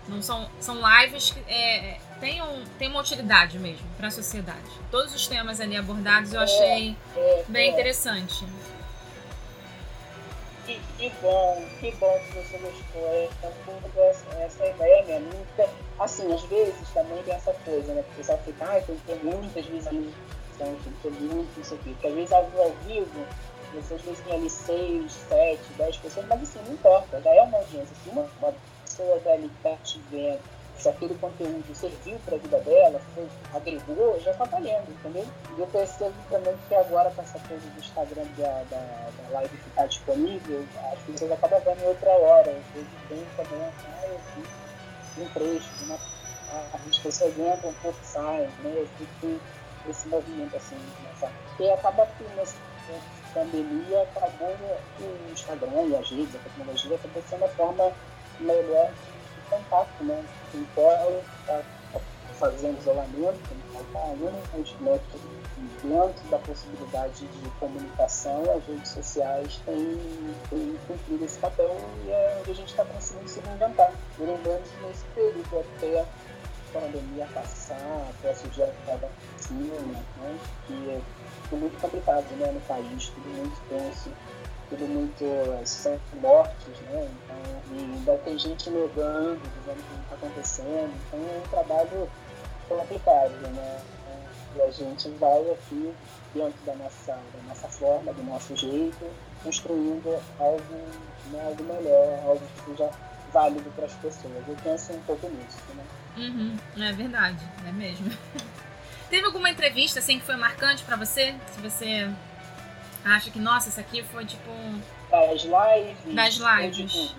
[0.08, 4.70] Não são, são lives que é, têm, um, têm uma utilidade mesmo para a sociedade.
[4.90, 7.72] Todos os temas ali abordados eu achei é, é, bem é.
[7.72, 8.44] interessante.
[10.64, 13.02] Que, que, bom, que bom que você gostou.
[13.08, 15.28] É, é essa, essa ideia mesmo.
[15.28, 18.00] Nunca, assim, às vezes também tem essa coisa, né?
[18.00, 19.66] O pessoal fica, ah, tem ter muitas
[20.56, 21.90] então, tipo, muito isso aqui.
[21.92, 22.44] Porque às vezes ao,
[22.86, 23.26] vivo,
[23.74, 27.42] você às vezes tem ali 6, 7, 10 pessoas, mas assim, não importa, já é
[27.42, 27.94] uma audiência.
[28.02, 30.40] Se uma, uma pessoa dali que está te vendo,
[30.78, 35.26] se aquele conteúdo serviu para a vida dela, se agregou, já está valendo, entendeu?
[35.56, 39.56] E eu percebo também que agora com essa coisa do Instagram da, da, da live
[39.56, 42.50] ficar tá disponível, as pessoas acabam vendo em outra hora.
[42.50, 44.20] Às vezes tem também, ah, eu
[45.16, 45.98] vi um trecho, uma,
[46.74, 48.74] as pessoas entram, um pouco saem, né?
[48.76, 49.40] Eu fico
[49.90, 51.30] esse movimento assim, nessa,
[51.74, 52.56] acaba que nessa
[53.34, 54.56] pandemia acabou
[55.00, 57.92] o Instagram e as redes, a tecnologia acabou sendo a forma
[58.40, 60.24] melhor de contato, né?
[60.54, 61.62] Então, tá
[62.38, 63.40] fazendo isolamento,
[63.92, 65.36] tá os métodos
[65.82, 69.98] dentro da possibilidade de comunicação, as redes sociais têm,
[70.50, 73.92] têm cumprido esse papel e é onde a gente está conseguindo se reinventar.
[74.18, 76.04] E lembrando nesse período até
[76.80, 79.74] pandemia passar, até surgir a vacina,
[80.16, 81.00] né, que é
[81.48, 84.10] tudo muito complicado né, no país, tudo muito tenso,
[84.68, 85.24] tudo muito
[85.64, 87.08] sem mortes, né?
[87.08, 92.08] Então, e ainda tem gente negando, dizendo que não está acontecendo, então é um trabalho
[92.68, 93.80] complicado, né?
[94.56, 95.94] E a gente vai aqui,
[96.34, 99.06] dentro da nossa, da nossa forma, do nosso jeito,
[99.44, 100.62] construindo algo,
[101.30, 102.90] né, algo melhor, algo que seja
[103.32, 104.48] válido para as pessoas.
[104.48, 105.84] Eu penso um pouco nisso, né?
[106.16, 108.10] Uhum, é verdade, é mesmo.
[109.10, 111.34] Teve alguma entrevista assim que foi marcante para você?
[111.52, 112.10] Se você
[113.04, 114.50] acha que, nossa, isso aqui foi tipo.
[115.10, 116.14] Das lives.
[116.14, 117.14] Das lives.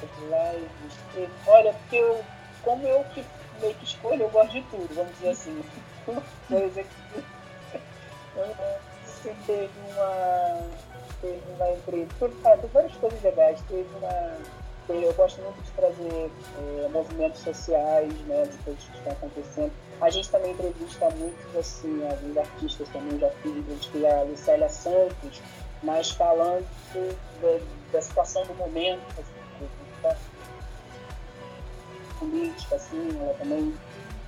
[0.00, 1.36] Das lives.
[1.46, 2.24] Olha, porque eu,
[2.62, 3.24] como eu que
[3.60, 5.64] meio que escolho, eu gosto de tudo, vamos dizer assim.
[6.06, 7.24] Uma coisa que.
[9.04, 10.70] Você teve uma.
[11.20, 12.28] Teve uma entrevista.
[12.28, 13.60] Teve várias coisas legais.
[13.68, 14.38] Teve uma
[14.96, 19.72] eu gosto muito de trazer é, movimentos sociais, né, de coisas que estão acontecendo.
[20.00, 25.42] A gente também entrevista muitos, assim, alguns artistas também já fiz, gente a Lucélia Santos,
[25.82, 26.66] mas falando
[27.42, 27.60] da,
[27.92, 29.68] da situação do momento, assim,
[30.02, 30.16] da
[32.18, 33.74] política, assim, ela também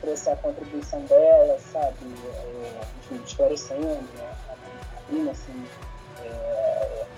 [0.00, 5.66] trouxe a contribuição dela, sabe, é, enfim, esclarecendo, né, a, assim,
[6.22, 6.69] é,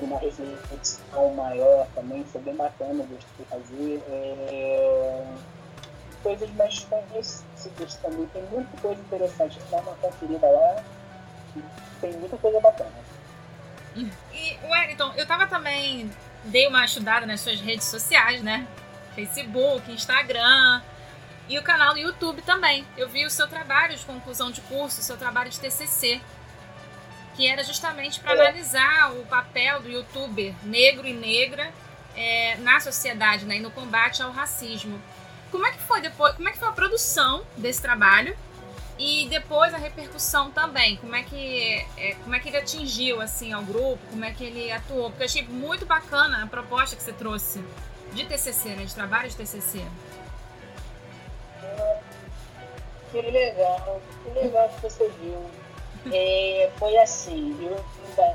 [0.04, 4.02] uma reflexão maior também, foi bem bacana, gostei de fazer.
[4.08, 5.24] É,
[6.22, 10.84] coisas mais conhecidas também, tem muita coisa interessante, dá uma conferida lá,
[12.00, 12.92] tem muita coisa bacana.
[13.96, 16.10] E, Wellington, eu tava também,
[16.44, 18.66] dei uma estudada nas suas redes sociais, né?
[19.14, 20.80] Facebook, Instagram
[21.48, 22.86] e o canal do YouTube também.
[22.96, 26.20] Eu vi o seu trabalho de conclusão de curso, o seu trabalho de TCC
[27.36, 31.72] que era justamente para analisar o papel do youtuber negro e negra
[32.16, 35.00] é, na sociedade né, e no combate ao racismo.
[35.50, 36.34] Como é que foi depois?
[36.34, 38.36] Como é que foi a produção desse trabalho?
[38.98, 43.52] E depois a repercussão também, como é que é, como é que ele atingiu assim
[43.52, 45.10] ao grupo, como é que ele atuou?
[45.10, 47.62] Porque eu achei muito bacana a proposta que você trouxe
[48.12, 49.82] de TCC, né, de trabalho de TCC.
[53.10, 55.50] Que legal, que legal que você viu.
[56.10, 57.76] É, foi assim, eu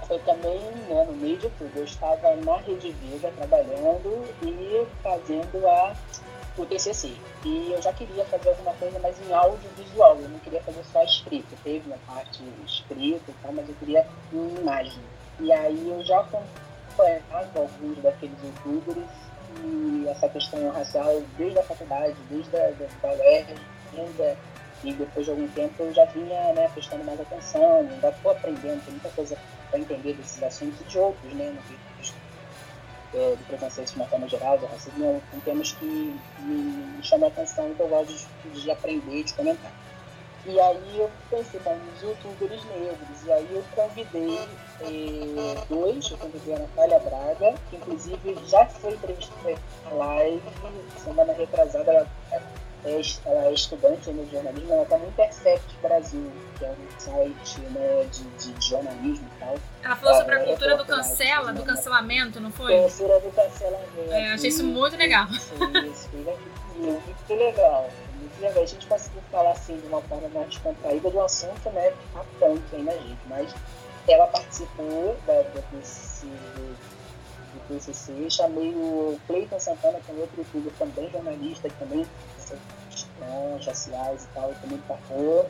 [0.07, 1.71] foi também né, no meio de tudo.
[1.75, 5.95] Eu estava na Rede Viva trabalhando e fazendo a,
[6.57, 7.13] o TCC.
[7.45, 11.03] E eu já queria fazer alguma coisa mais em audiovisual, eu não queria fazer só
[11.03, 11.55] escrito.
[11.63, 15.01] Teve uma parte escrita e tal, mas eu queria em imagem.
[15.39, 19.05] E aí eu já acompanhava alguns daqueles youtubers
[19.63, 23.55] e essa questão racial desde a faculdade, desde a da, da UERJ,
[24.83, 28.83] e depois de algum tempo eu já vinha né, prestando mais atenção, ainda estou aprendendo,
[28.83, 29.37] tem muita coisa
[29.69, 31.51] para entender desses assuntos e de outros, né?
[31.51, 31.87] No,
[33.13, 37.31] é, do preconceito de uma forma geral, do racismo, são temas que me, chamam a
[37.31, 38.13] atenção e que eu gosto
[38.43, 39.71] de, de aprender, de comentar.
[40.45, 44.39] E aí eu pensei, bom, os youtubers negros, e aí eu convidei
[44.81, 50.41] eh, dois, eu convidei a Natália Braga, que inclusive já foi entrevistada na live,
[51.03, 52.41] semana retrasada, ela é,
[53.25, 58.07] ela é estudante de jornalismo, ela está no Intercept Brasil, que é um site né,
[58.11, 59.55] de, de, jornalismo e tal.
[59.83, 62.77] Ela falou sobre a cultura do cancela, do cancelamento, não foi?
[62.81, 64.11] Cultura do cancelamento.
[64.11, 65.27] É, achei isso muito legal.
[65.29, 66.09] Isso, isso,
[66.77, 67.89] muito legal.
[68.15, 68.63] Muito legal.
[68.63, 71.93] A gente conseguiu falar assim de uma forma mais descontraída do assunto, né?
[72.13, 73.53] Tá tanto aí na gente, mas
[74.07, 81.09] ela participou da, desse, do PCC, chamei o Cleiton Santana, que é outro youtuber também,
[81.11, 82.05] jornalista, que também
[82.89, 85.49] questões raciais e tal, também participou.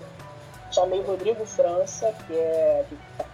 [0.72, 2.86] Chamei o Rodrigo França, que é,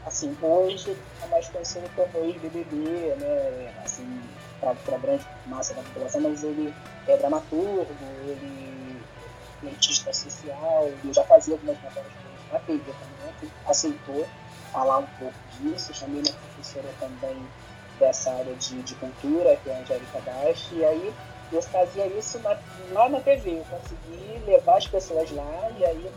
[0.06, 4.21] assim, hoje é mais conhecido como ex-BBB, né, assim,
[4.60, 6.73] para grande massa da população, mas ele
[7.08, 7.88] é dramaturgo,
[8.26, 9.02] ele
[9.63, 12.12] é cientista social, ele já fazia algumas matérias
[12.52, 14.28] na TV também, né, aceitou
[14.71, 15.93] falar um pouco disso.
[15.93, 17.47] Chamei uma professora também
[17.99, 21.13] dessa área de, de cultura, que é a Angélica Dash, e aí
[21.54, 22.58] eu fazia isso na,
[22.92, 26.12] lá na TV, eu consegui levar as pessoas lá e aí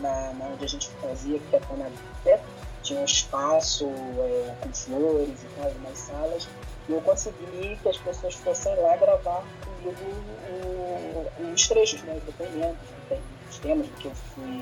[0.00, 1.90] na, na onde a gente fazia, que era na
[2.20, 2.40] até
[2.82, 6.48] tinha um espaço é, com flores e tal, umas salas,
[6.88, 10.30] e eu consegui que as pessoas fossem lá gravar comigo
[11.52, 12.88] os trechos, né, os depoimentos,
[13.50, 14.60] os temas que eu fui,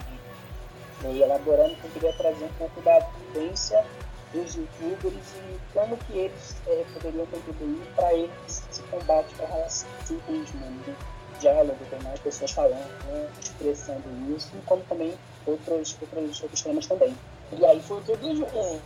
[1.01, 2.99] fui elaborando, que eu queria trazer um pouco da
[3.35, 3.85] vivência
[4.33, 10.97] dos youtubers e como que eles é, poderiam contribuir para esse combate ao racismo, né?
[11.41, 13.29] diálogo, tem mais pessoas falando, né?
[13.41, 14.03] expressando
[14.37, 15.15] isso, como também
[15.47, 17.17] outros, outros, outros temas também.
[17.53, 18.81] E aí foi tudo junto.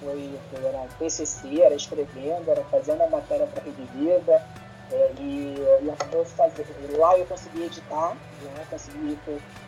[0.00, 4.46] Foi, foi, era TCC, era escrevendo, era fazendo a matéria para a Rede Vida,
[4.92, 6.98] é, e, e acabou fazendo.
[6.98, 9.18] Lá eu consegui editar, lá consegui,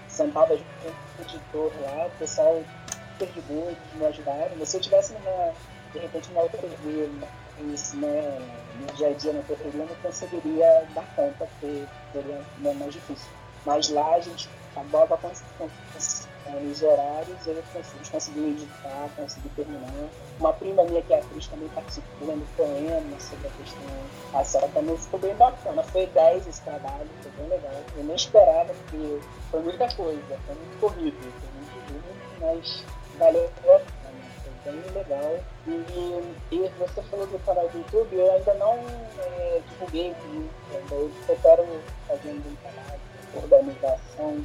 [0.09, 2.63] sentava junto com o editor lá, o pessoal
[3.21, 4.57] eles me.
[4.59, 5.53] Mas se eu tivesse numa,
[5.93, 7.09] de repente numa outra via,
[7.73, 8.39] isso, né,
[8.81, 12.93] no dia a dia na correria, eu não conseguiria dar conta, porque seria né, mais
[12.93, 13.29] difícil.
[13.65, 15.29] Mas lá a gente acabava com
[16.71, 20.09] os horários, eu consegui, consegui editar, consegui terminar.
[20.41, 24.97] Uma prima minha que é atriz também participou no poema sobre a questão racial, também
[24.97, 25.83] ficou bem bacana.
[25.85, 27.73] Foi 10 esse trabalho, foi bem legal.
[27.97, 29.21] Eu nem esperava, porque
[29.51, 32.85] foi muita coisa, foi muito corrido, foi muito duro, mas
[33.29, 33.81] a
[34.43, 35.39] foi bem legal.
[35.67, 38.79] E, e você falou do canal do YouTube, eu ainda não
[39.19, 40.15] é, divulguei,
[40.73, 41.67] ainda eu espero
[42.09, 42.99] fazendo um canal
[43.31, 44.45] de organização,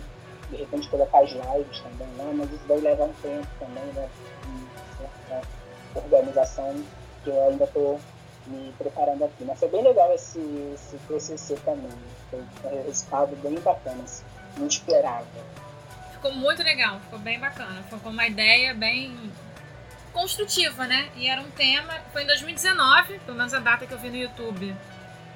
[0.50, 4.10] de repente colocar as lives também lá, mas isso vai levar um tempo também, né?
[5.98, 6.84] organização
[7.24, 8.00] que eu ainda estou
[8.48, 9.44] me preparando aqui.
[9.44, 10.40] Mas foi bem legal esse,
[10.74, 11.92] esse também.
[12.30, 14.24] Foi um resultado bem bacana, assim.
[14.58, 15.26] não esperava.
[16.18, 17.84] Ficou muito legal, ficou bem bacana.
[17.84, 19.32] Ficou uma ideia bem
[20.12, 21.10] construtiva, né?
[21.16, 21.94] E era um tema.
[22.12, 24.76] Foi em 2019, pelo menos a data que eu vi no YouTube.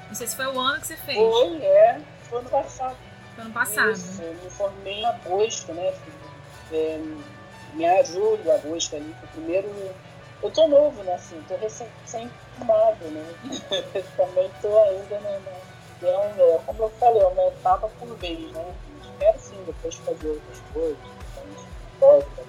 [0.08, 1.17] Não sei se foi o ano que você fez.
[1.17, 2.02] Foi, é.
[2.24, 2.98] Foi ano passado.
[3.36, 3.91] Foi ano passado.
[3.91, 5.94] Isso, eu me formei em agosto, né?
[6.72, 7.00] É,
[7.76, 9.96] em julho, agosto ali, foi o primeiro.
[10.42, 11.13] Eu tô novo, né?
[11.13, 13.34] Assim, tô recém-formado, né?
[14.17, 15.71] Também tô ainda na.
[16.04, 18.73] É um, é, como eu falei, é uma etapa por vez, né?
[19.22, 20.98] Quero sim depois fazer outras coisas,
[21.94, 22.44] histórica,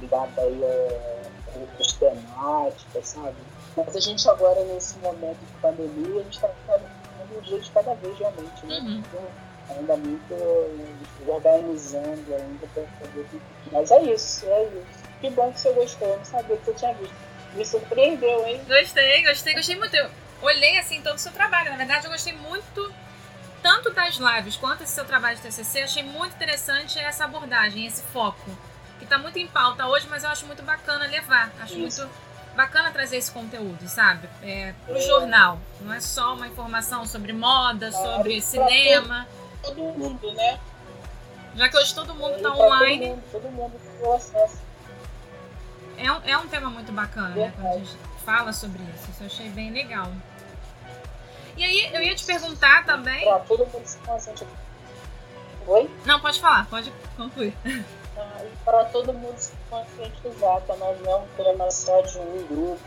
[0.00, 3.36] ligada aí a outras temáticas, sabe?
[3.76, 6.84] Mas a gente agora, nesse momento de pandemia, a gente está ficando
[7.36, 8.78] um dia de cada vez realmente, né?
[8.78, 8.98] Uhum.
[8.98, 10.34] Então, ainda muito
[11.26, 13.26] organizando ainda para fazer
[13.72, 15.00] Mas é isso, é isso.
[15.20, 17.14] Que bom que você gostou, eu não sabia que você tinha visto.
[17.54, 18.60] Me surpreendeu, hein?
[18.66, 19.94] Gostei, gostei, gostei muito.
[19.96, 20.08] Eu
[20.40, 21.70] olhei assim todo o seu trabalho.
[21.70, 22.94] Na verdade, eu gostei muito
[23.62, 28.02] tanto das lives quanto esse seu trabalho de TCC, achei muito interessante essa abordagem, esse
[28.02, 28.50] foco,
[28.98, 31.50] que está muito em pauta hoje, mas eu acho muito bacana levar.
[31.60, 32.02] Acho Isso.
[32.02, 32.14] muito
[32.54, 34.28] bacana trazer esse conteúdo, sabe?
[34.42, 35.00] É, pro é.
[35.00, 35.58] jornal.
[35.80, 39.26] Não é só uma informação sobre moda, claro, sobre cinema.
[39.62, 40.58] Todo, todo mundo, né?
[41.56, 42.98] Já que hoje todo mundo está online.
[43.00, 44.58] Todo mundo, todo mundo tem acesso.
[45.96, 47.52] É um, é um tema muito bacana, né?
[47.54, 49.10] Quando a gente fala sobre isso.
[49.10, 50.10] Isso eu achei bem legal.
[51.56, 53.24] E aí, eu ia te perguntar também.
[53.24, 54.48] Pra todo mundo se conscientizar.
[55.66, 55.90] Oi?
[56.04, 57.54] Não, pode falar, pode concluir.
[58.16, 62.18] Ah, e para todo mundo se conscientizar, que nós não é um tema só de
[62.18, 62.78] um grupo,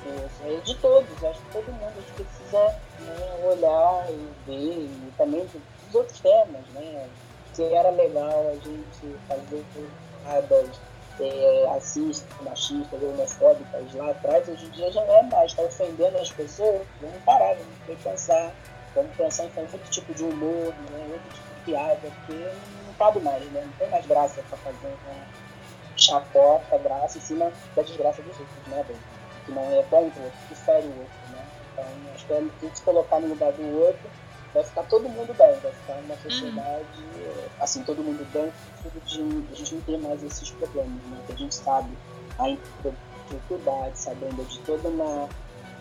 [0.45, 2.59] é de todos, acho que todo mundo a gente precisa
[2.99, 7.07] né, olhar e ver, e também dos outros temas, né?
[7.55, 9.63] Que era legal a gente fazer
[10.23, 10.69] piadas
[11.19, 16.17] é, racistas, machistas, homofóbicas lá atrás, hoje em dia já não é mais, está ofendendo
[16.17, 18.51] as pessoas, vamos parar, vamos pensar,
[18.95, 22.33] vamos pensar em fazer outro tipo de humor, né, outro tipo de piada, porque
[22.87, 25.25] não cabe mais, né, não tem mais graça para fazer uma
[25.95, 28.85] chacota, graça em cima da desgraça dos outros, né,
[29.45, 31.85] que não é contra o outro, que fere o outro, né, então
[32.15, 34.09] acho que é que se colocar no lugar do outro,
[34.53, 37.49] vai ficar todo mundo bem, vai ficar uma sociedade, uhum.
[37.59, 38.51] assim, todo mundo bem,
[39.05, 41.17] de a gente não ter mais esses problemas, né?
[41.25, 41.89] Que a gente sabe
[42.39, 42.57] a
[43.29, 45.29] dificuldade, sabendo de toda uma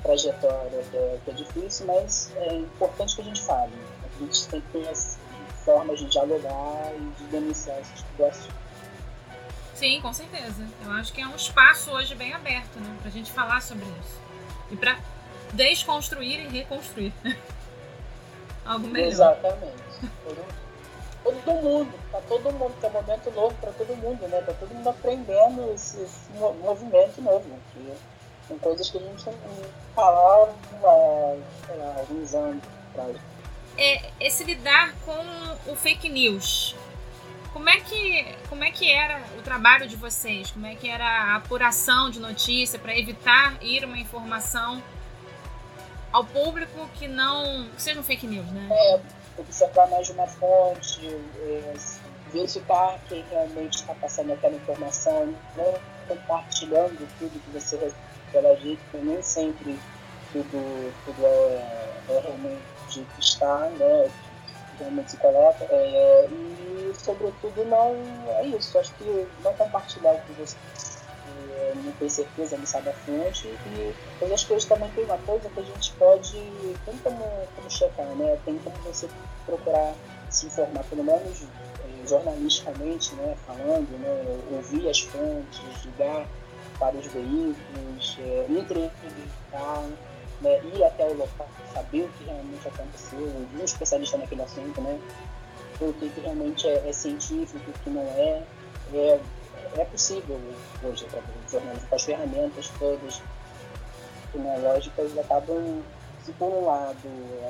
[0.03, 3.71] trajetória que é, que é, difícil, mas é importante que a gente fale.
[3.71, 3.87] Né?
[4.05, 4.93] A gente tem que ter
[5.65, 8.63] formas de dialogar e de denunciar esse tipo de assunto.
[9.75, 10.67] Sim, com certeza.
[10.85, 12.97] Eu acho que é um espaço hoje bem aberto, né?
[13.01, 14.21] Pra gente falar sobre isso.
[14.71, 14.99] E pra
[15.53, 17.13] desconstruir e reconstruir.
[18.65, 19.09] Algo melhor.
[19.09, 19.83] Exatamente.
[21.45, 24.41] todo mundo, tá todo mundo, que é um momento novo para todo mundo, né?
[24.43, 27.93] Tá todo mundo aprendendo esse, esse movimento novo, que
[28.49, 29.35] são coisas que a gente não
[29.95, 30.53] falava
[30.85, 33.17] há alguns anos atrás.
[33.77, 36.77] É, esse lidar com o fake news.
[37.53, 40.51] Como é, que, como é que era o trabalho de vocês?
[40.51, 44.83] Como é que era a apuração de notícia para evitar ir uma informação
[46.13, 48.69] ao público que não que seja um fake news, né?
[48.71, 49.01] É,
[49.39, 51.75] observar mais de uma fonte, é,
[52.33, 55.75] verificar quem realmente está passando aquela informação, não
[56.09, 57.95] compartilhando tudo que você recebe
[58.33, 59.79] pela gente, nem sempre
[60.33, 64.11] tudo, tudo é, é realmente está, né?
[64.79, 65.65] realmente se coloca.
[65.71, 67.95] É, e sobretudo não
[68.39, 70.57] é isso, acho que não compartilhar o que você
[71.77, 73.47] não tem certeza, não sabe a fonte.
[73.47, 76.33] E mas acho que hoje também tem uma coisa que a gente pode,
[76.85, 77.25] tem como,
[77.57, 78.39] como checar, né?
[78.45, 79.09] Tem como você
[79.47, 79.95] procurar
[80.31, 83.37] se informar, pelo menos eh, jornalisticamente, né?
[83.47, 84.41] Falando, né?
[84.53, 86.27] Ouvir as fontes, ligar
[86.79, 89.89] para os veículos, eh, entrevistar,
[90.41, 90.61] né?
[90.75, 94.99] ir até o local, saber o que realmente aconteceu, ouvir um especialista naquele assunto, né?
[95.81, 98.43] O que, que realmente é, é científico, o que não é.
[98.95, 99.21] é
[99.77, 100.39] é possível
[100.83, 103.23] hoje, através com as ferramentas todas
[104.33, 105.83] tecnológicas acabam,
[106.25, 106.97] se por um lado,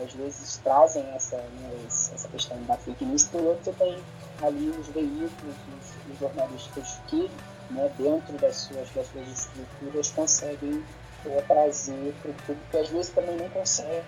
[0.02, 3.98] às vezes trazem essa, né, essa questão da fake news, por outro você tem
[4.42, 7.30] ali os veículos, os, os jornalistas que,
[7.70, 10.84] né, dentro das suas, das suas estruturas, conseguem
[11.26, 14.02] é, trazer para o público, que às vezes também não consegue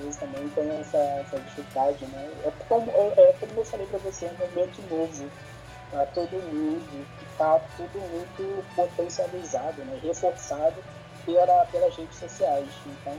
[0.00, 2.30] às vezes também tem essa, essa dificuldade, né?
[2.44, 5.30] É como, é, é como eu falei para você, é um momento novo
[5.90, 10.76] para todo mundo, está tudo muito potencializado, né, reforçado
[11.26, 12.68] pela, pelas redes sociais.
[12.86, 13.14] Então,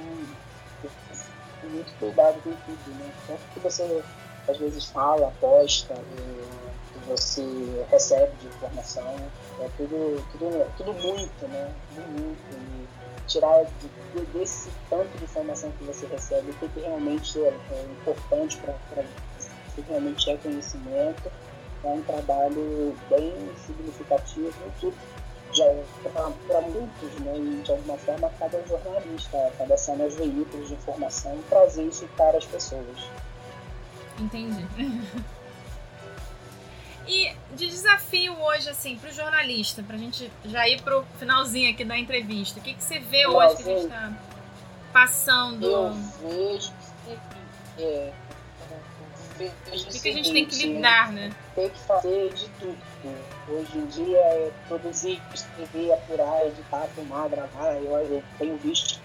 [1.63, 3.11] muito cuidado com tudo, né?
[3.27, 4.03] Tanto que você
[4.47, 9.15] às vezes fala, posta, que você recebe de informação,
[9.59, 11.71] é tudo, tudo, tudo muito, né?
[11.93, 12.39] Tudo muito.
[12.51, 17.87] E tirar de, desse tanto de informação que você recebe o que, realmente é, é
[18.01, 21.31] importante para o que realmente é conhecimento
[21.83, 23.33] é um trabalho bem
[23.65, 24.93] significativo que
[25.53, 25.65] já
[26.47, 31.37] para muitos, né, e de alguma forma cada jornalista acaba sendo os veículos de informação
[31.49, 32.97] trazer isso para as pessoas.
[34.19, 34.65] Entendi.
[37.07, 41.03] E de desafio hoje, assim, para o jornalista, para a gente já ir para o
[41.17, 44.13] finalzinho aqui da entrevista, o que, que você vê hoje que a gente está
[44.93, 45.65] passando?
[45.65, 46.71] Eu vejo
[47.05, 48.13] que é,
[49.47, 51.31] o que, a gente tem que lidar, né?
[51.55, 52.77] Tem que fazer de tudo.
[53.49, 57.73] Hoje em dia é produzir, escrever, apurar, editar, filmar, gravar.
[57.75, 58.99] Eu, eu tenho visto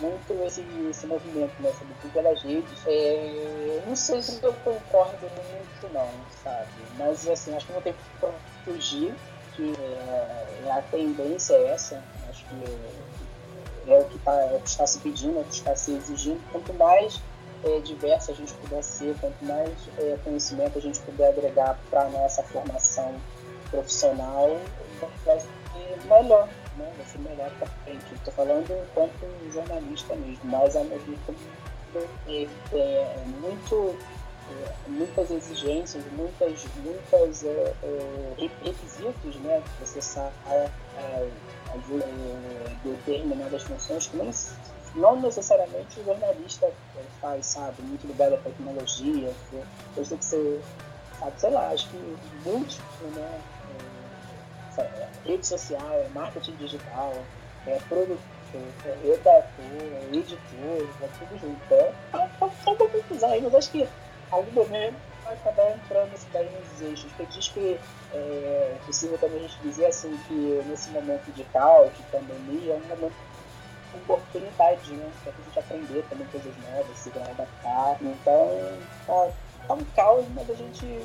[0.00, 1.72] muito esse, esse movimento, né?
[1.78, 2.86] Sobretudo pelas redes.
[2.86, 6.10] É, não sei se eu concordo muito não,
[6.42, 6.68] sabe?
[6.98, 8.26] Mas assim, acho que não tem que
[8.64, 9.14] fugir,
[9.54, 12.02] que é, a tendência é essa.
[12.28, 15.44] Acho que é, é o que, tá, é o que está se pedindo, é o
[15.44, 16.40] que está se exigindo.
[16.52, 17.20] Quanto mais
[17.66, 22.02] é, diverso a gente puder ser, quanto mais é, conhecimento a gente puder agregar para
[22.02, 23.14] a nossa formação
[23.70, 24.58] profissional,
[25.24, 25.48] vai ser
[26.08, 26.92] melhor, né?
[26.96, 28.14] vai ser melhor para frente.
[28.14, 31.40] Estou falando enquanto jornalista mesmo, mas ao mesmo tempo
[32.28, 33.96] é, é muito
[34.48, 39.60] é, muitas exigências, muitas, muitas é, é, requisitos, né?
[39.80, 41.28] Você sabe é,
[42.84, 44.30] determinadas funções que nem,
[44.96, 46.70] não necessariamente o jornalista
[47.20, 47.82] faz, sabe?
[47.82, 49.32] Muito ligado à tecnologia,
[49.94, 50.60] coisa que você
[51.18, 53.40] sabe, sei lá, acho que múltiplo, né?
[54.78, 57.14] É, rede social, é marketing digital,
[57.66, 58.18] é produtor,
[58.84, 61.74] é redator, é editor, é tudo junto.
[61.74, 63.88] É, tá, tá, tá aí, mas acho que
[64.30, 67.10] algum momento vai acabar entrando isso daí nos eixos.
[67.12, 67.80] Porque diz que
[68.12, 72.76] é possível também a gente dizer assim que nesse momento de caos, de pandemia, é
[72.76, 73.14] um momento
[74.02, 75.10] oportunidade, né?
[75.22, 77.96] Para a gente aprender também coisas novas, se adaptar.
[78.00, 79.28] Então, tá,
[79.66, 81.00] tá um caos, mas a gente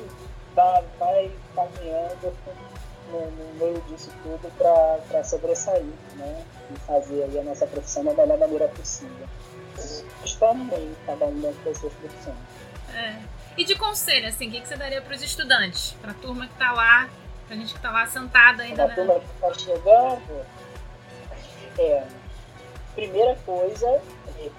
[0.54, 2.34] tá, vai caminhando
[3.10, 5.84] no, no meio disso tudo para sobressair,
[6.16, 6.44] né?
[6.70, 9.28] E fazer aí a nossa profissão da melhor maneira possível.
[10.24, 12.36] Estamos aí, cada um dentro das suas profissões.
[12.94, 13.16] É.
[13.56, 15.92] E de conselho, assim, o que, que você daria para os estudantes?
[16.00, 17.08] Para a turma que está lá,
[17.46, 18.84] para a gente que está lá sentada ainda.
[18.84, 20.46] Para a turma que está chegando,
[21.78, 22.06] é,
[22.94, 23.86] primeira coisa,
[24.38, 24.50] é,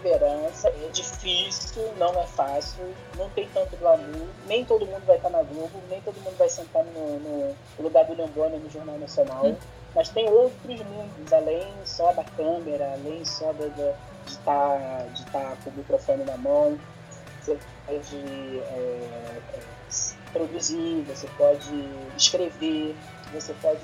[0.00, 2.82] esperança, é difícil, não é fácil,
[3.16, 6.48] não tem tanto glamour, nem todo mundo vai estar na Globo, nem todo mundo vai
[6.48, 9.56] sentar no, no lugar do Lambona no Jornal Nacional, hum.
[9.94, 13.66] mas tem outros mundos, além só da câmera, além só de
[14.26, 16.78] estar tá, de tá com o microfone na mão,
[17.40, 19.60] você pode é, é,
[20.32, 21.84] produzir, você pode
[22.16, 22.96] escrever,
[23.32, 23.80] você pode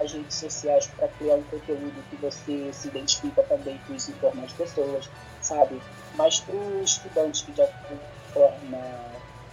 [0.00, 4.44] as redes sociais para criar um conteúdo que você se identifica também com isso torna
[4.44, 5.08] as pessoas,
[5.40, 5.80] sabe?
[6.14, 8.00] Mas para o estudante que de alguma
[8.32, 8.78] forma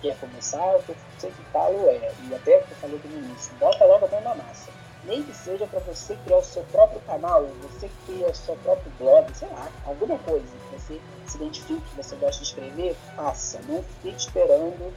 [0.01, 3.53] quer começar, o que eu sempre falo é, e até que eu falei no início,
[3.59, 4.71] bota logo a mão na massa
[5.03, 8.91] nem que seja para você criar o seu próprio canal, você cria o seu próprio
[8.99, 13.59] blog, sei lá, alguma coisa que você se identifique, que você gosta de escrever, faça.
[13.67, 14.93] Não fique esperando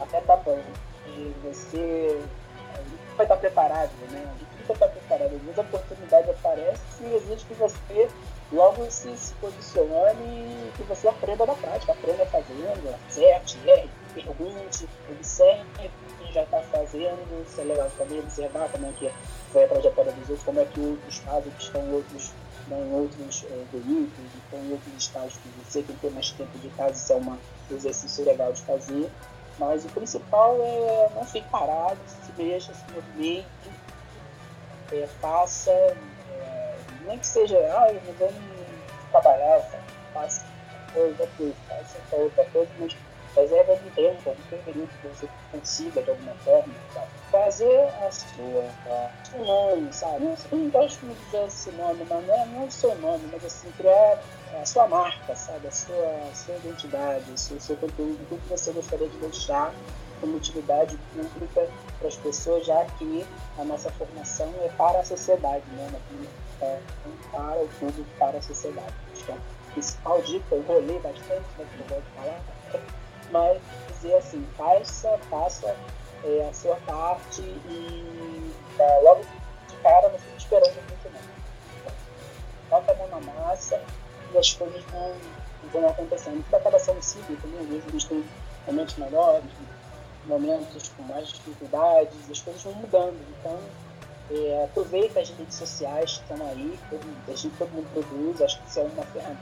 [0.00, 0.60] até tá bom.
[1.06, 2.20] E você
[3.16, 4.24] vai estar preparado, né?
[4.24, 5.34] A gente nunca está preparado.
[5.34, 8.08] Às vezes a oportunidade aparece e exige que você
[8.52, 14.88] logo se, se posicione e que você aprenda na prática, aprenda fazendo, acerte, erre, pergunte,
[15.10, 19.10] observe quem já está fazendo, isso é legal também, observar como é que
[19.52, 22.32] foi a trajetória dos outros, como é que outros fazem, que estão em outros,
[22.68, 26.30] né, em outros é, veículos, estão em outros estágios que você tem que ter mais
[26.30, 27.38] tempo de casa, isso é um
[27.70, 29.10] exercício legal de fazer.
[29.58, 33.48] Mas o principal é não ficar parado, se mexa, se movimente,
[34.92, 38.32] é, faça, é, nem que seja, ah, eu vou
[39.10, 39.60] trabalhar,
[40.12, 40.44] faça
[40.92, 41.28] coisa,
[41.68, 42.96] faça outra coisa, mas
[43.34, 47.08] reserva de tempo, algum período que você consiga de alguma forma, sabe?
[47.30, 50.24] fazer a sua, a, o nome, sabe?
[50.24, 53.28] Eu não gosto de dizer esse nome, mas não é, não é o seu nome,
[53.30, 54.18] mas assim, criar
[54.54, 55.66] a sua marca, sabe?
[55.66, 59.72] A sua, a sua identidade, o seu, seu conteúdo, tudo que você gostaria de deixar
[60.20, 61.68] como utilidade pública
[61.98, 63.26] para as pessoas, já que
[63.58, 65.90] a nossa formação é para a sociedade, né?
[66.60, 66.78] É
[67.30, 68.94] para o público, para a sociedade.
[69.28, 72.40] A principal dica, eu vou ler bastante, né, que gosto de falar,
[73.30, 73.60] mas
[73.92, 75.76] dizer assim, faça, faça
[76.24, 79.20] é, a sua parte e tá, logo
[79.68, 81.92] de cara não fique esperando muito não.
[82.70, 83.80] Bota a mão na massa
[84.36, 85.12] as coisas vão,
[85.72, 86.42] vão acontecendo.
[86.44, 88.24] Tudo acaba sendo simples também, às vezes a gente tem
[88.66, 89.44] momentos melhores,
[90.26, 93.18] momentos com mais dificuldades, as coisas vão mudando.
[93.38, 93.58] Então,
[94.30, 98.60] é, aproveita as redes sociais que estão aí, todo, a gente, todo mundo produz, acho
[98.60, 99.40] que isso é uma ferramenta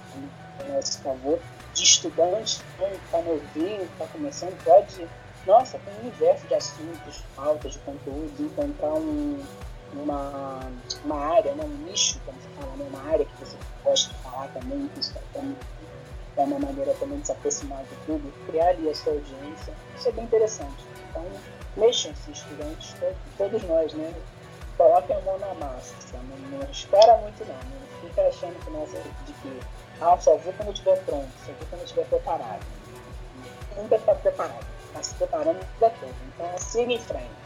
[0.61, 1.39] a nosso favor.
[1.75, 5.07] De estudante, que está novinho, está começando, pode
[5.47, 9.41] nossa, tem um universo de assuntos, pautas de conteúdo, encontrar um,
[9.95, 10.61] uma,
[11.05, 14.19] uma área, né, um nicho, como você fala, né, uma área que você gosta de
[14.21, 15.57] falar também, isso também
[16.37, 20.09] é uma maneira também de se aproximar do público, criar ali a sua audiência, isso
[20.09, 20.85] é bem interessante.
[21.11, 21.25] Então,
[21.77, 22.95] mexam-se, estudantes,
[23.39, 24.15] todos nós, né?
[24.77, 28.99] Coloquem a mão na massa, não, não espera muito não, não fica achando que, nossa,
[29.27, 29.61] de que,
[30.03, 32.67] ah, só vou quando estiver pronto, só vou quando estiver preparado.
[33.75, 36.15] Nunca está preparado está se preparando para tudo.
[36.35, 37.46] Então, siga em frente.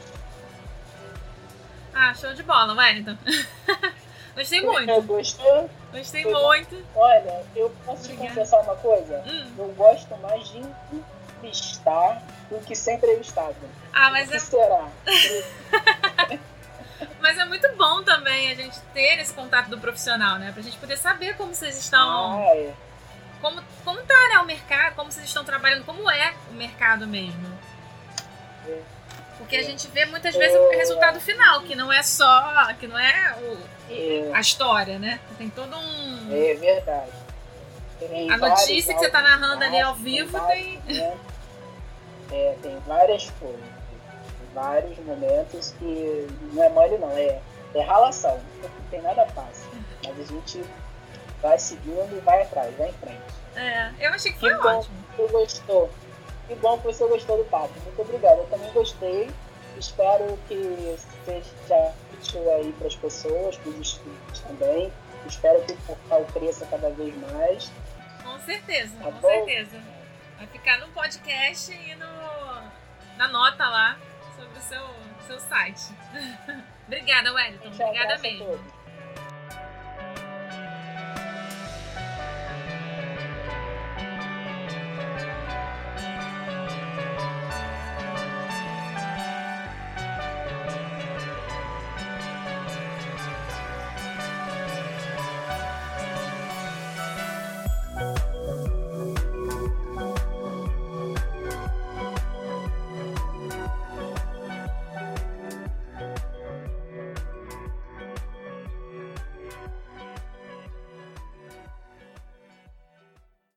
[1.95, 3.17] Ah, show de bola, Wellington.
[4.35, 5.03] Gostei muito.
[5.03, 5.71] Gostou?
[5.93, 6.77] Gostei Foi muito.
[6.95, 7.01] Bom.
[7.01, 8.29] Olha, eu posso Obrigada.
[8.29, 9.23] te confessar uma coisa?
[9.27, 9.53] Hum.
[9.59, 10.63] Eu gosto mais de
[10.93, 13.57] entrevistar do que ser entrevistado.
[13.93, 14.39] Ah, mas o é...
[14.39, 14.89] será?
[17.21, 20.53] mas é muito bom também a gente ter esse contato do profissional, né?
[20.53, 22.41] Pra gente poder saber como vocês estão...
[22.41, 22.73] Ah, é.
[23.41, 24.43] Como, como tá, né?
[24.45, 27.59] mercado, como vocês estão trabalhando, como é o mercado mesmo.
[29.41, 32.99] Porque a gente vê muitas vezes o resultado final, que não é só, que não
[32.99, 35.19] é o, a história, né?
[35.39, 36.29] Tem todo um.
[36.31, 37.11] É verdade.
[37.99, 40.81] Tem a notícia que você está narrando ali ao vivo tem.
[40.83, 41.13] tem...
[42.33, 43.61] É, tem várias coisas.
[44.55, 47.41] Vários momentos que não é mole não, é,
[47.75, 48.39] é ralação.
[48.63, 49.69] Não tem nada fácil.
[50.07, 50.65] Mas a gente
[51.43, 53.21] vai seguindo e vai atrás, vai em frente.
[53.57, 54.95] É, eu achei que foi que ótimo.
[55.17, 55.91] Você gostou.
[56.51, 57.73] Que bom que você gostou do papo.
[57.85, 58.39] Muito obrigado.
[58.39, 59.31] Eu também gostei.
[59.79, 64.93] Espero que seja útil aí para as pessoas, para os estudos também.
[65.29, 67.71] Espero que o portal cresça cada vez mais.
[68.25, 69.29] Com certeza, tá com bom?
[69.29, 69.81] certeza.
[70.39, 73.97] Vai ficar no podcast e no, na nota lá
[74.35, 74.87] sobre o seu,
[75.29, 75.95] seu site.
[76.89, 77.69] Obrigada, Wellington.
[77.69, 78.59] Obrigada mesmo.